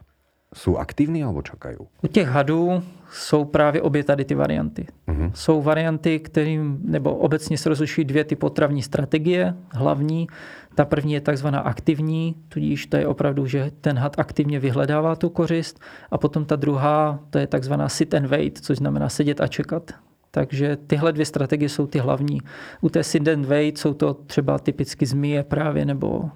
Jsou 0.56 0.78
aktivní 0.78 1.24
alebo 1.24 1.42
čakají? 1.42 1.78
U 2.04 2.08
těch 2.08 2.28
hadů 2.28 2.84
jsou 3.12 3.46
právě 3.46 3.82
obě 3.82 4.04
tady 4.04 4.26
ty 4.26 4.36
varianty. 4.36 4.88
Uh-huh. 5.08 5.32
Jsou 5.36 5.62
varianty, 5.62 6.20
kterým, 6.20 6.80
nebo 6.84 7.16
obecně 7.16 7.58
se 7.58 7.70
rozlišují 7.70 8.06
dvě 8.06 8.24
ty 8.24 8.36
potravní 8.36 8.82
strategie, 8.82 9.56
hlavní. 9.72 10.28
Ta 10.76 10.86
první 10.86 11.14
je 11.14 11.22
takzvaná 11.22 11.60
aktivní, 11.60 12.36
tudíž 12.50 12.86
to 12.86 12.98
je 12.98 13.08
opravdu, 13.08 13.46
že 13.46 13.72
ten 13.82 13.98
had 13.98 14.20
aktivně 14.20 14.60
vyhledává 14.60 15.16
tu 15.16 15.30
kořist. 15.30 15.80
A 16.12 16.18
potom 16.18 16.46
ta 16.46 16.56
druhá, 16.56 17.20
to 17.30 17.38
je 17.38 17.48
takzvaná 17.48 17.90
sit 17.90 18.14
and 18.14 18.26
wait, 18.26 18.58
což 18.58 18.78
znamená 18.78 19.10
sedět 19.10 19.42
a 19.42 19.48
čekat. 19.48 19.92
Takže 20.32 20.78
tyhle 20.88 21.14
dvě 21.14 21.26
strategie 21.26 21.70
jsou 21.70 21.88
ty 21.88 22.00
hlavní. 22.00 22.42
U 22.82 22.90
té 22.90 23.04
sit 23.04 23.28
and 23.28 23.46
wait 23.46 23.78
jsou 23.78 23.94
to 23.94 24.14
třeba 24.14 24.60
typicky 24.60 25.06
zmije 25.06 25.44
právě 25.44 25.86
nebo 25.86 26.30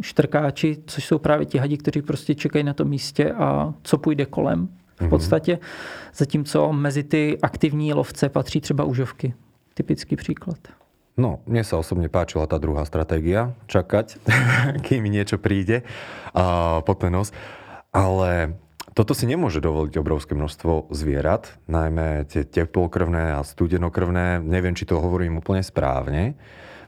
štrkáči, 0.00 0.82
což 0.86 1.04
jsou 1.04 1.18
právě 1.18 1.46
ti 1.46 1.58
hadi, 1.58 1.76
kteří 1.78 2.02
prostě 2.02 2.34
čekají 2.34 2.64
na 2.64 2.74
tom 2.74 2.88
místě 2.88 3.32
a 3.32 3.74
co 3.82 3.98
půjde 3.98 4.26
kolem 4.26 4.68
v 4.96 5.00
mhm. 5.00 5.10
podstatě. 5.10 5.58
Zatímco 6.14 6.72
mezi 6.72 7.02
ty 7.02 7.38
aktivní 7.42 7.92
lovce 7.92 8.28
patří 8.28 8.60
třeba 8.60 8.84
užovky. 8.84 9.34
Typický 9.74 10.16
příklad. 10.16 10.58
No, 11.20 11.44
mne 11.44 11.60
sa 11.66 11.76
osobne 11.76 12.08
páčila 12.08 12.48
tá 12.48 12.56
druhá 12.56 12.86
stratégia, 12.88 13.52
čakať, 13.68 14.16
kým 14.88 15.04
mi 15.04 15.12
niečo 15.12 15.36
príde 15.36 15.84
a 16.32 16.80
pod 16.80 17.04
ten 17.04 17.12
nos. 17.12 17.34
Ale 17.92 18.56
toto 18.96 19.12
si 19.12 19.28
nemôže 19.28 19.60
dovoliť 19.60 20.00
obrovské 20.00 20.32
množstvo 20.32 20.88
zvierat, 20.94 21.60
najmä 21.68 22.24
tie 22.24 22.46
teplokrvné 22.48 23.36
a 23.36 23.44
studenokrvné. 23.44 24.40
Neviem, 24.40 24.72
či 24.72 24.88
to 24.88 25.02
hovorím 25.02 25.44
úplne 25.44 25.60
správne, 25.60 26.34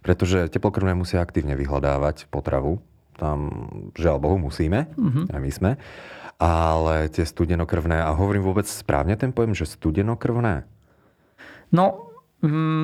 pretože 0.00 0.48
teplokrvné 0.48 0.96
musia 0.96 1.20
aktívne 1.20 1.54
vyhľadávať 1.54 2.30
potravu. 2.32 2.80
Tam, 3.22 3.70
žiaľ 3.94 4.18
Bohu, 4.18 4.34
musíme, 4.34 4.90
mm-hmm. 4.98 5.24
aj 5.30 5.38
my 5.38 5.50
sme. 5.54 5.70
Ale 6.42 7.06
tie 7.14 7.22
studenokrvné, 7.22 8.02
a 8.02 8.10
hovorím 8.18 8.42
vôbec 8.42 8.66
správne 8.66 9.14
ten 9.14 9.30
pojem, 9.30 9.54
že 9.54 9.70
studenokrvné? 9.70 10.66
No, 11.70 12.11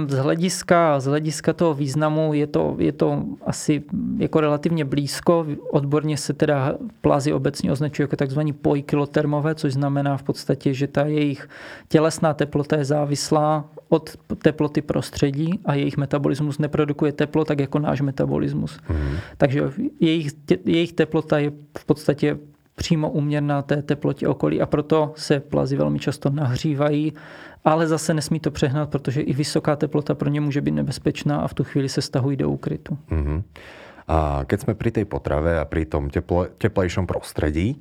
z 0.08 0.18
hlediska, 0.18 1.00
z 1.00 1.04
hlediska 1.04 1.52
toho 1.52 1.74
významu 1.74 2.34
je 2.34 2.46
to, 2.46 2.76
je 2.78 2.92
to 2.92 3.22
asi 3.46 3.82
jako 4.18 4.40
relativně 4.40 4.84
blízko. 4.84 5.46
Odborně 5.70 6.16
se 6.16 6.32
teda 6.32 6.74
plázy 7.00 7.32
obecně 7.32 7.72
označují 7.72 8.04
jako 8.04 8.16
tzv. 8.16 8.40
poikilotermové, 8.62 9.54
což 9.54 9.72
znamená 9.72 10.16
v 10.16 10.22
podstatě, 10.22 10.74
že 10.74 10.86
ta 10.86 11.06
jejich 11.06 11.48
tělesná 11.88 12.34
teplota 12.34 12.76
je 12.76 12.84
závislá 12.84 13.64
od 13.88 14.10
teploty 14.42 14.82
prostředí 14.82 15.60
a 15.64 15.74
jejich 15.74 15.96
metabolismus 15.96 16.58
neprodukuje 16.58 17.12
teplo 17.12 17.44
tak 17.44 17.58
jako 17.58 17.78
náš 17.78 18.00
metabolismus. 18.00 18.78
Mm. 18.88 19.16
Takže 19.36 19.62
jejich, 20.00 20.32
jejich 20.64 20.92
teplota 20.92 21.38
je 21.38 21.52
v 21.78 21.84
podstatě 21.84 22.38
přímo 22.78 23.10
uměrná 23.10 23.62
té 23.62 23.82
teplotě 23.82 24.28
okolí 24.28 24.62
a 24.62 24.66
proto 24.66 25.12
se 25.18 25.40
plazy 25.42 25.76
velmi 25.76 25.98
často 25.98 26.30
nahřívají 26.30 27.12
ale 27.64 27.86
zase 27.86 28.14
nesmí 28.14 28.40
to 28.40 28.50
přehnat, 28.50 28.90
protože 28.90 29.20
i 29.20 29.32
vysoká 29.32 29.76
teplota 29.76 30.14
pro 30.14 30.28
ně 30.28 30.40
může 30.40 30.60
být 30.60 30.70
nebezpečná 30.70 31.40
a 31.40 31.48
v 31.48 31.54
tu 31.54 31.64
chvíli 31.64 31.88
se 31.88 32.02
stahují 32.02 32.36
do 32.36 32.50
úkrytu. 32.50 32.98
Mm-hmm. 33.10 33.42
A 34.08 34.48
keď 34.48 34.60
jsme 34.60 34.72
pri 34.74 34.90
tej 34.90 35.04
potrave 35.04 35.60
a 35.60 35.68
pri 35.68 35.84
tom 35.84 36.08
teplo, 36.08 36.48
teplejšom 36.56 37.04
prostredí, 37.04 37.76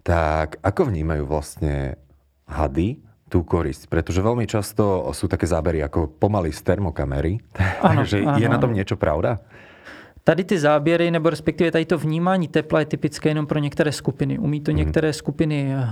tak 0.00 0.56
ako 0.64 0.88
vnímajú 0.88 1.28
vlastne 1.28 2.00
hady 2.48 2.96
tú 3.28 3.44
korisť? 3.44 3.84
Pretože 3.92 4.24
veľmi 4.24 4.48
často 4.48 5.12
sú 5.12 5.28
také 5.28 5.44
zábery 5.44 5.84
ako 5.84 6.16
pomaly 6.16 6.48
z 6.48 6.64
termokamery. 6.64 7.36
Ano, 7.84 8.08
Takže 8.08 8.24
ano. 8.24 8.40
je 8.40 8.48
na 8.48 8.56
tom 8.56 8.72
niečo 8.72 8.96
pravda? 8.96 9.36
Tady 10.28 10.44
ty 10.44 10.58
záběry, 10.58 11.10
nebo 11.10 11.30
respektive 11.30 11.70
tady 11.70 11.84
to 11.84 11.98
vnímání 11.98 12.48
tepla 12.48 12.80
je 12.80 12.86
typické 12.86 13.28
jenom 13.28 13.46
pro 13.46 13.58
některé 13.58 13.92
skupiny. 13.92 14.38
Umí 14.38 14.60
to 14.60 14.70
mm. 14.70 14.76
některé 14.76 15.12
skupiny 15.12 15.74
eh, 15.74 15.88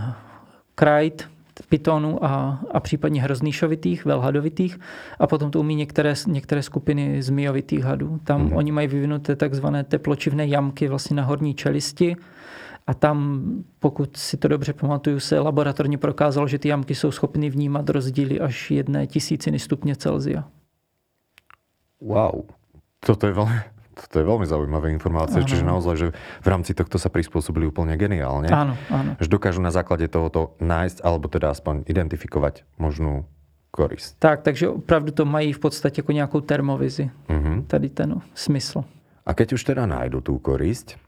krajt, 0.75 1.29
pitonů 1.69 2.25
a, 2.25 2.61
a 2.71 2.81
případně 2.81 3.23
hroznýšovitých, 3.23 4.05
velhadovitých 4.05 4.81
a 5.19 5.27
potom 5.27 5.51
to 5.51 5.61
umí 5.61 5.75
některé, 5.75 6.15
některé 6.27 6.63
skupiny 6.63 7.23
zmijovitých 7.23 7.85
hadů. 7.85 8.19
Tam 8.25 8.45
mm. 8.45 8.53
oni 8.53 8.73
mají 8.73 8.89
vyvinuté 8.89 9.37
takzvané 9.37 9.85
tepločivné 9.85 10.47
jamky 10.47 10.89
vlastně 10.89 11.17
na 11.17 11.23
horní 11.23 11.55
čelisti 11.55 12.17
a 12.87 12.95
tam, 12.95 13.45
pokud 13.79 14.17
si 14.17 14.37
to 14.37 14.49
dobře 14.49 14.73
pamatuju, 14.73 15.21
se 15.21 15.41
laboratorně 15.41 15.99
prokázalo, 15.99 16.49
že 16.49 16.59
ty 16.59 16.69
jamky 16.69 16.95
jsou 16.95 17.11
schopny 17.11 17.51
vnímat 17.51 17.91
rozdíly 17.91 18.41
až 18.41 18.71
jedné 18.71 19.07
tisíciny 19.07 19.59
stupně 19.59 19.97
Celzia. 19.97 20.45
Wow, 22.01 22.43
toto 23.01 23.27
je 23.27 23.33
velmi, 23.33 23.61
to 23.95 24.17
je 24.21 24.27
veľmi 24.27 24.47
zaujímavé 24.47 24.91
informácie, 24.91 25.41
ano. 25.43 25.49
čiže 25.49 25.65
naozaj, 25.65 25.95
že 25.97 26.09
v 26.15 26.47
rámci 26.47 26.75
tohto 26.75 26.99
sa 26.99 27.09
prispôsobili 27.09 27.71
úplne 27.71 27.95
geniálne. 27.95 28.51
Áno, 28.51 28.75
áno. 28.91 29.15
Že 29.23 29.29
dokážu 29.31 29.63
na 29.63 29.71
základe 29.71 30.11
tohoto 30.11 30.59
nájsť, 30.59 31.07
alebo 31.07 31.31
teda 31.31 31.55
aspoň 31.55 31.87
identifikovať 31.87 32.67
možnú 32.77 33.25
korist. 33.75 34.15
Tak, 34.19 34.43
takže 34.43 34.69
opravdu 34.69 35.11
to 35.11 35.25
mají 35.25 35.53
v 35.53 35.59
podstatě 35.59 35.99
jako 35.99 36.13
nějakou 36.13 36.41
termovizi. 36.41 37.11
Uh-huh. 37.29 37.67
Tady 37.67 37.89
ten 37.89 38.21
smysl. 38.35 38.85
A 39.27 39.35
keď 39.35 39.53
už 39.53 39.65
teda 39.65 39.87
nájdu 39.87 40.21
tú 40.21 40.39
korisť, 40.39 41.01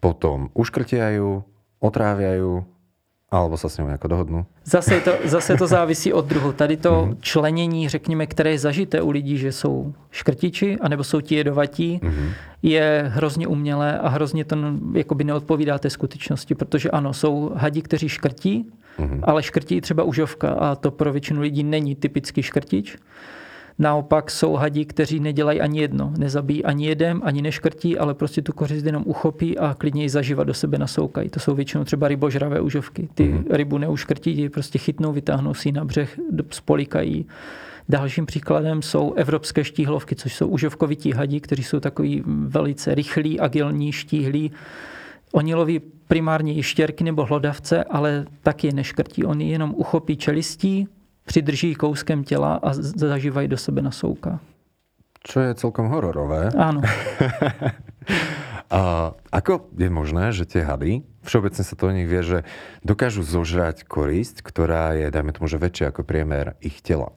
potom 0.00 0.50
uškrtiajú, 0.56 1.44
otráviajú, 1.78 2.64
alebo 3.32 3.56
se 3.56 3.68
s 3.68 3.78
ním 3.78 3.88
jako 3.88 4.08
dohodnu? 4.08 4.46
Zase 4.64 5.00
to, 5.00 5.12
zase 5.24 5.56
to 5.56 5.66
závisí 5.66 6.12
od 6.12 6.26
druhu. 6.26 6.52
Tady 6.52 6.76
to 6.76 6.90
mm-hmm. 6.90 7.16
členění, 7.20 7.88
řekněme, 7.88 8.26
které 8.26 8.50
je 8.50 8.58
zažité 8.58 9.02
u 9.02 9.10
lidí, 9.10 9.38
že 9.38 9.52
jsou 9.52 9.94
škrtiči, 10.10 10.78
anebo 10.80 11.04
jsou 11.04 11.20
ti 11.20 11.34
jedovatí, 11.34 12.00
mm-hmm. 12.02 12.32
je 12.62 13.04
hrozně 13.08 13.46
umělé 13.46 13.98
a 13.98 14.08
hrozně 14.08 14.44
to 14.44 14.56
jakoby 14.94 15.24
neodpovídá 15.24 15.78
té 15.78 15.90
skutečnosti, 15.90 16.54
protože 16.54 16.90
ano, 16.90 17.12
jsou 17.12 17.52
hadi, 17.56 17.82
kteří 17.82 18.08
škrtí, 18.08 18.70
mm-hmm. 18.98 19.20
ale 19.22 19.42
škrtí 19.42 19.80
třeba 19.80 20.02
užovka 20.02 20.48
a 20.50 20.74
to 20.74 20.90
pro 20.90 21.12
většinu 21.12 21.40
lidí 21.40 21.64
není 21.64 21.94
typický 21.94 22.42
škrtič. 22.42 22.98
Naopak 23.82 24.30
jsou 24.30 24.54
hadi, 24.54 24.84
kteří 24.84 25.20
nedělají 25.20 25.60
ani 25.60 25.80
jedno. 25.80 26.12
Nezabíjí 26.18 26.64
ani 26.64 26.86
jedem, 26.86 27.20
ani 27.24 27.42
neškrtí, 27.42 27.98
ale 27.98 28.14
prostě 28.14 28.42
tu 28.42 28.52
kořist 28.52 28.86
jenom 28.86 29.02
uchopí 29.06 29.58
a 29.58 29.74
klidně 29.74 30.02
ji 30.02 30.08
zaživa 30.08 30.44
do 30.44 30.54
sebe 30.54 30.78
nasoukají. 30.78 31.28
To 31.28 31.40
jsou 31.40 31.54
většinou 31.54 31.84
třeba 31.84 32.08
rybožravé 32.08 32.60
užovky. 32.60 33.08
Ty 33.14 33.24
mm-hmm. 33.24 33.44
rybu 33.50 33.78
neuškrtí, 33.78 34.38
ji 34.38 34.48
prostě 34.48 34.78
chytnou, 34.78 35.12
vytáhnou 35.12 35.54
si 35.54 35.68
ji 35.68 35.72
na 35.72 35.84
břeh, 35.84 36.18
spolikají. 36.50 37.26
Dalším 37.88 38.26
příkladem 38.26 38.82
jsou 38.82 39.12
evropské 39.12 39.64
štíhlovky, 39.64 40.14
což 40.14 40.34
jsou 40.34 40.48
užovkovití 40.48 41.12
hadi, 41.12 41.40
kteří 41.40 41.62
jsou 41.62 41.80
takový 41.80 42.22
velice 42.26 42.94
rychlí, 42.94 43.40
agilní, 43.40 43.92
štíhlí. 43.92 44.52
Oni 45.32 45.54
loví 45.54 45.80
primárně 46.08 46.52
ještěrky 46.52 47.04
nebo 47.04 47.24
hlodavce, 47.24 47.84
ale 47.84 48.24
taky 48.42 48.72
neškrtí. 48.72 49.24
Oni 49.24 49.50
jenom 49.50 49.74
uchopí 49.76 50.16
čelistí, 50.16 50.88
přidrží 51.24 51.74
kouskem 51.74 52.24
těla 52.24 52.54
a 52.62 52.68
zažívají 52.72 53.48
do 53.48 53.56
sebe 53.56 53.82
nasouka. 53.82 54.40
Čo 55.22 55.38
je 55.38 55.54
celkom 55.54 55.86
hororové. 55.86 56.50
Áno. 56.58 56.82
a 58.74 58.80
ako 59.30 59.70
je 59.78 59.86
možné, 59.86 60.34
že 60.34 60.50
tie 60.50 60.66
hady, 60.66 61.06
všeobecne 61.22 61.62
sa 61.62 61.74
to 61.78 61.86
o 61.86 61.94
nich 61.94 62.10
vie, 62.10 62.22
že 62.26 62.38
dokážu 62.82 63.22
zožrať 63.22 63.86
korisť, 63.86 64.42
ktorá 64.42 64.98
je, 64.98 65.14
dajme 65.14 65.30
tomu, 65.30 65.46
že 65.46 65.62
väčšia 65.62 65.94
ako 65.94 66.02
priemer 66.02 66.58
ich 66.58 66.82
tela? 66.82 67.14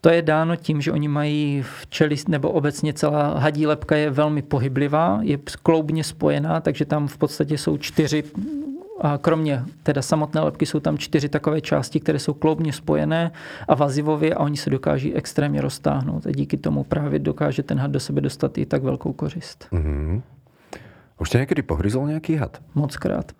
To 0.00 0.08
je 0.08 0.22
dáno 0.22 0.56
tím, 0.56 0.80
že 0.80 0.92
oni 0.92 1.08
mají 1.08 1.62
v 1.62 1.86
čelist, 1.88 2.28
nebo 2.28 2.50
obecně 2.50 2.92
celá 2.92 3.38
hadí 3.38 3.66
lepka 3.66 3.96
je 3.96 4.10
velmi 4.10 4.42
pohyblivá, 4.42 5.20
je 5.22 5.38
kloubně 5.62 6.04
spojená, 6.04 6.60
takže 6.60 6.84
tam 6.84 7.08
v 7.08 7.18
podstatě 7.18 7.58
jsou 7.58 7.76
čtyři 7.76 8.24
a 9.00 9.18
kromě 9.18 9.64
teda 9.82 10.02
samotné 10.02 10.40
lepky 10.40 10.66
jsou 10.66 10.80
tam 10.80 10.98
čtyři 10.98 11.28
takové 11.28 11.60
části, 11.60 12.00
které 12.00 12.18
jsou 12.18 12.34
kloubně 12.34 12.72
spojené 12.72 13.30
a 13.68 13.74
vazivově 13.74 14.34
a 14.34 14.40
oni 14.40 14.56
se 14.56 14.70
dokáží 14.70 15.14
extrémně 15.14 15.60
roztáhnout. 15.60 16.26
A 16.26 16.30
díky 16.30 16.56
tomu 16.56 16.84
právě 16.84 17.18
dokáže 17.18 17.62
ten 17.62 17.78
had 17.78 17.90
do 17.90 18.00
sebe 18.00 18.20
dostat 18.20 18.58
i 18.58 18.66
tak 18.66 18.82
velkou 18.82 19.12
kořist. 19.12 19.68
Mm-hmm. 19.72 20.22
Už 21.18 21.30
tě 21.30 21.38
někdy 21.38 21.62
pohryzol 21.62 22.06
nějaký 22.06 22.36
had? 22.36 22.58
Mockrát. 22.74 23.32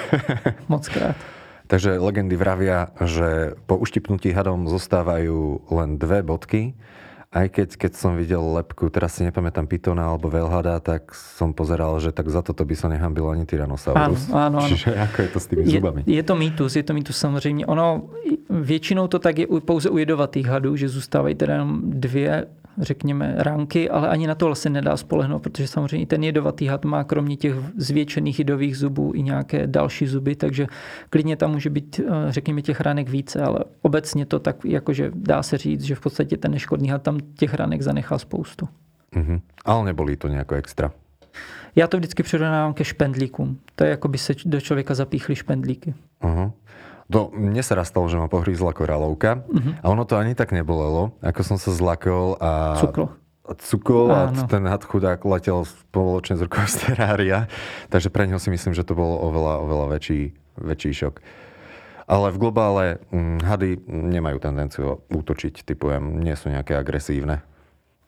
Mockrát. 0.68 1.16
Takže 1.66 1.98
legendy 1.98 2.36
vravia, 2.36 2.88
že 3.04 3.54
po 3.66 3.78
uštipnutí 3.78 4.34
hadom 4.34 4.66
zostávajú 4.66 5.62
len 5.70 6.02
dve 6.02 6.26
bodky 6.26 6.74
aj 7.30 7.46
keď, 7.46 7.68
keď 7.78 7.92
som 7.94 8.18
videl 8.18 8.42
lepku, 8.42 8.90
teraz 8.90 9.14
si 9.14 9.22
nepamätám 9.22 9.70
pitona 9.70 10.10
alebo 10.10 10.26
velhada, 10.26 10.82
tak 10.82 11.14
som 11.14 11.54
pozeral, 11.54 11.94
že 12.02 12.10
tak 12.10 12.26
za 12.26 12.42
toto 12.42 12.66
by 12.66 12.74
sa 12.74 12.90
nehambil 12.90 13.30
ani 13.30 13.46
Tyrannosaurus. 13.46 14.34
Áno, 14.34 14.58
áno, 14.58 14.58
áno. 14.58 14.66
Čiže 14.66 14.98
ako 14.98 15.18
je 15.22 15.28
to 15.30 15.38
s 15.38 15.46
tými 15.46 15.62
je, 15.62 15.78
zubami? 15.78 16.00
Je 16.10 16.22
to 16.26 16.34
mýtus, 16.34 16.74
je 16.74 16.82
to 16.82 16.90
mýtus 16.90 17.16
samozřejmě. 17.16 17.66
Ono, 17.66 18.10
většinou 18.50 19.06
to 19.06 19.18
tak 19.18 19.38
je 19.38 19.46
pouze 19.46 19.90
u 19.90 19.98
jedovatých 19.98 20.46
hadů, 20.46 20.76
že 20.76 20.88
zůstávají 20.88 21.34
teda 21.34 21.52
jenom 21.52 21.80
dvě 21.84 22.46
řekněme, 22.78 23.34
ránky, 23.38 23.90
ale 23.90 24.08
ani 24.08 24.26
na 24.26 24.34
to 24.34 24.54
se 24.54 24.70
nedá 24.70 24.96
spolehnout, 24.96 25.42
protože 25.42 25.68
samozřejmě 25.68 26.06
ten 26.06 26.24
jedovatý 26.24 26.66
had 26.66 26.84
má 26.84 27.04
kromě 27.04 27.36
těch 27.36 27.54
zvětšených 27.76 28.38
jedových 28.38 28.76
zubů 28.76 29.12
i 29.14 29.22
nějaké 29.22 29.66
další 29.66 30.06
zuby, 30.06 30.36
takže 30.36 30.66
klidně 31.10 31.36
tam 31.36 31.50
může 31.50 31.70
být, 31.70 32.00
eh, 32.00 32.32
řekněme, 32.32 32.62
těch 32.62 32.80
ránek 32.80 33.08
více, 33.08 33.42
ale 33.42 33.58
obecně 33.82 34.26
to 34.26 34.38
tak, 34.38 34.56
jakože 34.64 35.10
dá 35.14 35.42
se 35.42 35.58
říct, 35.58 35.82
že 35.82 35.94
v 35.94 36.00
podstatě 36.00 36.36
ten 36.36 36.50
neškodný 36.50 36.88
had 36.88 37.02
tam 37.02 37.18
těch 37.38 37.54
ránek 37.54 37.82
zanechá 37.82 38.18
spoustu. 38.18 38.68
Mm-hmm. 39.16 39.40
Ale 39.64 39.84
nebolí 39.84 40.16
to 40.16 40.28
nějak 40.28 40.52
extra? 40.52 40.92
Já 41.76 41.86
to 41.86 41.96
vždycky 41.96 42.22
přirovnávám 42.22 42.74
ke 42.74 42.84
špendlíkům. 42.84 43.58
To 43.74 43.84
je 43.84 43.90
jako 43.90 44.08
by 44.08 44.18
se 44.18 44.34
do 44.44 44.60
člověka 44.60 44.94
zapíchly 44.94 45.36
špendlíky. 45.36 45.94
Uh-huh. 46.22 46.52
To, 47.10 47.34
mne 47.34 47.62
sa 47.66 47.74
raz 47.74 47.90
stalo, 47.90 48.06
že 48.06 48.14
ma 48.14 48.30
pohrízla 48.30 48.70
koralovka 48.70 49.42
uh-huh. 49.42 49.82
a 49.82 49.86
ono 49.90 50.06
to 50.06 50.14
ani 50.14 50.38
tak 50.38 50.54
nebolelo, 50.54 51.18
ako 51.20 51.40
som 51.42 51.56
sa 51.58 51.74
zlakol 51.74 52.38
a... 52.38 52.78
Cuklo. 52.78 53.18
Cukol 53.50 54.14
a 54.14 54.30
ten 54.46 54.62
had 54.62 54.86
chudák 54.86 55.26
letel 55.26 55.66
spoločne 55.66 56.38
z 56.38 56.46
rukou 56.46 56.62
z 56.70 56.86
terária. 56.86 57.50
Takže 57.90 58.14
pre 58.14 58.30
neho 58.30 58.38
si 58.38 58.54
myslím, 58.54 58.78
že 58.78 58.86
to 58.86 58.94
bolo 58.94 59.18
oveľa, 59.26 59.54
oveľa 59.66 59.86
väčší, 59.98 60.20
väčší 60.54 60.90
šok. 60.94 61.14
Ale 62.06 62.30
v 62.30 62.40
globále 62.42 62.84
hm, 63.10 63.42
hady 63.42 63.82
nemajú 63.90 64.38
tendenciu 64.38 65.02
útočiť, 65.10 65.66
typujem, 65.66 66.22
nie 66.22 66.34
sú 66.38 66.50
nejaké 66.50 66.78
agresívne. 66.78 67.42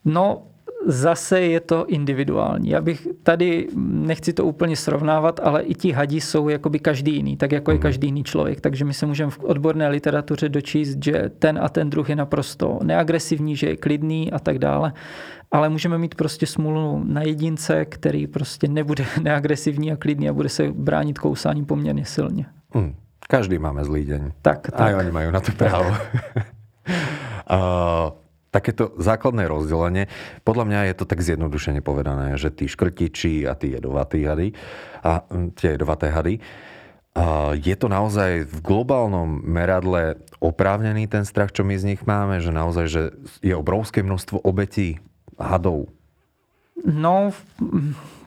No, 0.02 0.51
Zase 0.86 1.40
je 1.40 1.60
to 1.60 1.86
individuální. 1.86 2.70
Já 2.70 2.80
bych 2.80 3.08
tady, 3.22 3.68
nechci 3.76 4.32
to 4.32 4.44
úplně 4.44 4.76
srovnávat, 4.76 5.40
ale 5.42 5.62
i 5.62 5.74
ti 5.74 5.92
hadi 5.92 6.20
jsou 6.20 6.48
jakoby 6.48 6.78
každý 6.78 7.16
jiný, 7.16 7.36
tak 7.36 7.52
jako 7.52 7.70
je 7.70 7.74
mhm. 7.74 7.82
každý 7.82 8.06
jiný 8.08 8.24
člověk. 8.24 8.60
Takže 8.60 8.84
my 8.84 8.94
se 8.94 9.06
můžeme 9.06 9.30
v 9.30 9.44
odborné 9.44 9.88
literatuře 9.88 10.48
dočíst, 10.48 11.04
že 11.04 11.30
ten 11.38 11.58
a 11.62 11.68
ten 11.68 11.90
druh 11.90 12.08
je 12.08 12.16
naprosto 12.16 12.78
neagresivní, 12.82 13.56
že 13.56 13.66
je 13.66 13.76
klidný 13.76 14.32
a 14.32 14.38
tak 14.38 14.58
dále. 14.58 14.92
Ale 15.52 15.68
můžeme 15.68 15.98
mít 15.98 16.14
prostě 16.14 16.46
smůlu 16.46 17.04
na 17.04 17.22
jedince, 17.22 17.84
který 17.84 18.26
prostě 18.26 18.68
nebude 18.68 19.04
neagresivní 19.22 19.92
a 19.92 19.96
klidný 19.96 20.28
a 20.28 20.32
bude 20.32 20.48
se 20.48 20.72
bránit 20.72 21.18
kousání 21.18 21.64
poměrně 21.64 22.04
silně. 22.04 22.46
Hmm. 22.74 22.94
Každý 23.28 23.58
máme 23.58 23.84
zlý 23.84 24.04
deň. 24.04 24.32
Tak, 24.42 24.70
tak. 24.70 24.94
A 24.94 24.98
oni 24.98 25.10
majú 25.10 25.30
na 25.30 25.40
to 25.40 25.52
právo. 25.52 25.88
uh, 27.50 28.21
takéto 28.52 28.92
základné 29.00 29.48
rozdelenie, 29.48 30.12
podľa 30.44 30.64
mňa 30.68 30.80
je 30.92 30.94
to 31.00 31.04
tak 31.08 31.24
zjednodušene 31.24 31.80
povedané, 31.80 32.36
že 32.36 32.52
tí 32.52 32.68
škrtiči 32.68 33.48
a 33.48 33.56
tí 33.56 33.72
jedovatí 33.72 34.28
hady, 34.28 34.52
a 35.02 35.24
hm, 35.24 35.56
tie 35.56 35.74
jedovaté 35.74 36.12
hady, 36.12 36.36
je 37.52 37.76
to 37.76 37.92
naozaj 37.92 38.48
v 38.48 38.58
globálnom 38.64 39.44
meradle 39.44 40.16
oprávnený 40.40 41.12
ten 41.12 41.28
strach, 41.28 41.52
čo 41.52 41.60
my 41.60 41.76
z 41.76 41.92
nich 41.92 42.02
máme, 42.08 42.40
že 42.40 42.48
naozaj 42.48 42.86
že 42.88 43.02
je 43.44 43.52
obrovské 43.52 44.00
množstvo 44.00 44.40
obetí 44.40 44.96
hadov? 45.36 45.92
No, 46.88 47.30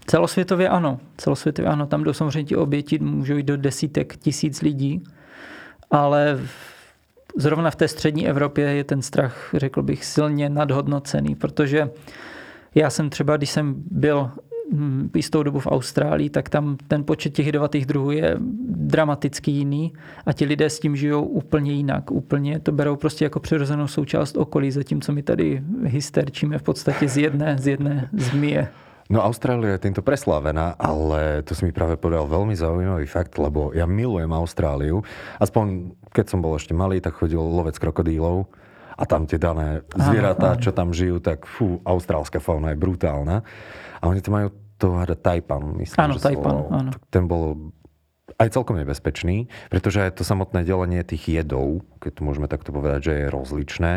celosvětově 0.05 0.70
ano. 0.70 1.00
Celosvětově 1.17 1.72
ano. 1.72 1.86
Tam 1.86 2.03
jdou 2.03 2.13
samozřejmě 2.13 2.44
ti 2.44 2.55
oběti, 2.55 3.00
můžou 3.00 3.36
jít 3.38 3.46
do 3.46 3.58
desítek 3.58 4.17
tisíc 4.17 4.62
lidí, 4.62 5.03
ale 5.91 6.39
zrovna 7.38 7.72
v 7.72 7.75
té 7.75 7.88
střední 7.88 8.27
Evropě 8.27 8.65
je 8.65 8.84
ten 8.84 9.01
strach, 9.01 9.50
řekl 9.54 9.82
bych, 9.82 10.06
silně 10.06 10.50
nadhodnocený, 10.50 11.36
protože 11.36 11.89
já 12.75 12.89
jsem 12.89 13.10
třeba, 13.10 13.38
když 13.38 13.50
jsem 13.50 13.75
byl 13.92 14.30
hm, 14.74 15.10
jistou 15.15 15.44
dobu 15.44 15.60
v 15.60 15.68
Austrálii, 15.68 16.30
tak 16.30 16.50
tam 16.50 16.77
ten 16.88 17.04
počet 17.04 17.34
těch 17.34 17.46
jedovatých 17.46 17.86
druhů 17.86 18.12
je 18.12 18.38
dramaticky 18.70 19.51
jiný 19.51 19.94
a 20.25 20.34
ti 20.34 20.46
lidé 20.46 20.70
s 20.70 20.80
tím 20.80 20.96
žijou 20.96 21.24
úplně 21.24 21.72
jinak. 21.72 22.12
Úplně 22.12 22.60
to 22.60 22.72
berou 22.72 22.96
prostě 22.96 23.25
jako 23.25 23.39
přirozenou 23.39 23.88
součást 23.88 24.38
okolí, 24.38 24.72
zatímco 24.72 25.12
my 25.12 25.24
tady 25.24 25.63
hysterčíme 25.84 26.58
v 26.58 26.63
podstatě 26.63 27.08
z 27.08 27.18
jedné, 27.18 27.58
z 27.60 27.68
jedné 27.68 28.10
zmije. 28.13 28.68
No 29.05 29.21
Austrália 29.21 29.77
je 29.77 29.85
týmto 29.85 30.01
preslávená, 30.01 30.74
ale 30.81 31.45
to 31.45 31.53
si 31.53 31.62
mi 31.62 31.69
práve 31.69 31.93
povedal 31.93 32.25
veľmi 32.25 32.57
zaujímavý 32.57 33.05
fakt, 33.05 33.38
lebo 33.38 33.69
ja 33.69 33.85
milujem 33.85 34.33
Austráliu. 34.33 35.05
Aspoň 35.38 35.93
keď 36.09 36.25
som 36.25 36.41
bol 36.41 36.57
ešte 36.57 36.74
malý, 36.74 36.97
tak 36.97 37.21
chodil 37.21 37.38
lovec 37.38 37.77
krokodílov 37.77 38.50
a 38.97 39.03
tam 39.05 39.29
tie 39.29 39.38
dané 39.38 39.85
zvieratá, 39.93 40.57
čo 40.57 40.74
tam 40.74 40.89
žijú, 40.89 41.21
tak 41.21 41.45
fú, 41.45 41.83
austrálska 41.85 42.41
fauna 42.41 42.74
je 42.74 42.81
brutálna. 42.81 43.45
A 44.01 44.03
oni 44.09 44.25
to 44.25 44.33
majú 44.33 44.50
to 44.81 44.97
hada 44.97 45.15
Taipan, 45.15 45.77
myslím, 45.79 46.00
áno, 46.01 46.15
že 46.17 46.25
Taipan, 46.25 46.55
áno. 46.67 46.91
Ten 47.07 47.29
bol 47.29 47.71
aj 48.35 48.51
celkom 48.51 48.75
nebezpečný, 48.75 49.47
pretože 49.71 50.03
aj 50.03 50.19
to 50.19 50.27
samotné 50.27 50.67
delenie 50.67 51.00
tých 51.07 51.29
jedov, 51.31 51.85
keď 52.03 52.12
to 52.19 52.21
môžeme 52.25 52.47
takto 52.51 52.75
povedať, 52.75 53.00
že 53.07 53.13
je 53.15 53.25
rozličné. 53.31 53.91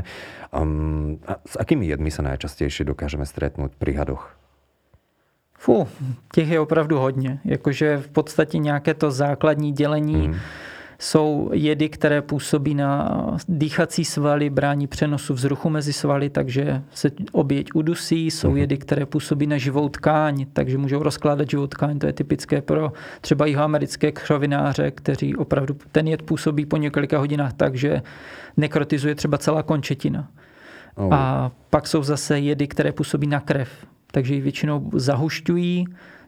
Um, 0.54 1.18
a 1.26 1.42
s 1.42 1.58
akými 1.58 1.90
jedmi 1.90 2.12
sa 2.12 2.22
najčastejšie 2.22 2.86
dokážeme 2.86 3.26
stretnúť 3.26 3.74
pri 3.74 3.98
hadoch? 3.98 4.38
Fu, 5.58 5.88
těch 6.34 6.48
je 6.48 6.60
opravdu 6.60 6.98
hodně. 6.98 7.40
Jakože 7.44 7.96
v 7.96 8.08
podstatě 8.08 8.58
nějaké 8.58 8.94
to 8.94 9.10
základní 9.10 9.72
dělení 9.72 10.26
hmm. 10.26 10.36
jsou 10.98 11.50
jedy, 11.52 11.88
které 11.88 12.22
působí 12.22 12.74
na 12.74 13.18
dýchací 13.48 14.04
svaly, 14.04 14.50
brání 14.50 14.86
přenosu 14.86 15.34
vzruchu 15.34 15.70
mezi 15.70 15.92
svaly, 15.92 16.30
takže 16.30 16.82
se 16.90 17.10
oběť 17.32 17.68
udusí. 17.74 18.30
Jsou 18.30 18.48
hmm. 18.48 18.56
jedy, 18.56 18.78
které 18.78 19.06
působí 19.06 19.46
na 19.46 19.58
živou 19.58 19.88
tkáň, 19.88 20.46
takže 20.52 20.78
můžou 20.78 21.02
rozkládat 21.02 21.50
živou 21.50 21.66
tkáň. 21.66 21.98
To 21.98 22.06
je 22.06 22.12
typické 22.12 22.62
pro 22.62 22.92
třeba 23.20 23.46
jihoamerické 23.46 24.12
křovináře, 24.12 24.90
kteří 24.90 25.36
opravdu 25.36 25.76
ten 25.92 26.08
jed 26.08 26.22
působí 26.22 26.66
po 26.66 26.76
několika 26.76 27.18
hodinách 27.18 27.52
tak, 27.52 27.74
že 27.74 28.02
nekrotizuje 28.56 29.14
třeba 29.14 29.38
celá 29.38 29.62
končetina. 29.62 30.28
Oh. 30.94 31.14
A 31.14 31.52
pak 31.70 31.86
jsou 31.86 32.02
zase 32.02 32.38
jedy, 32.38 32.68
které 32.68 32.92
působí 32.92 33.26
na 33.26 33.40
krev 33.40 33.68
takže 34.12 34.34
ji 34.34 34.40
většinou 34.40 34.90
zahušťují, 34.92 35.86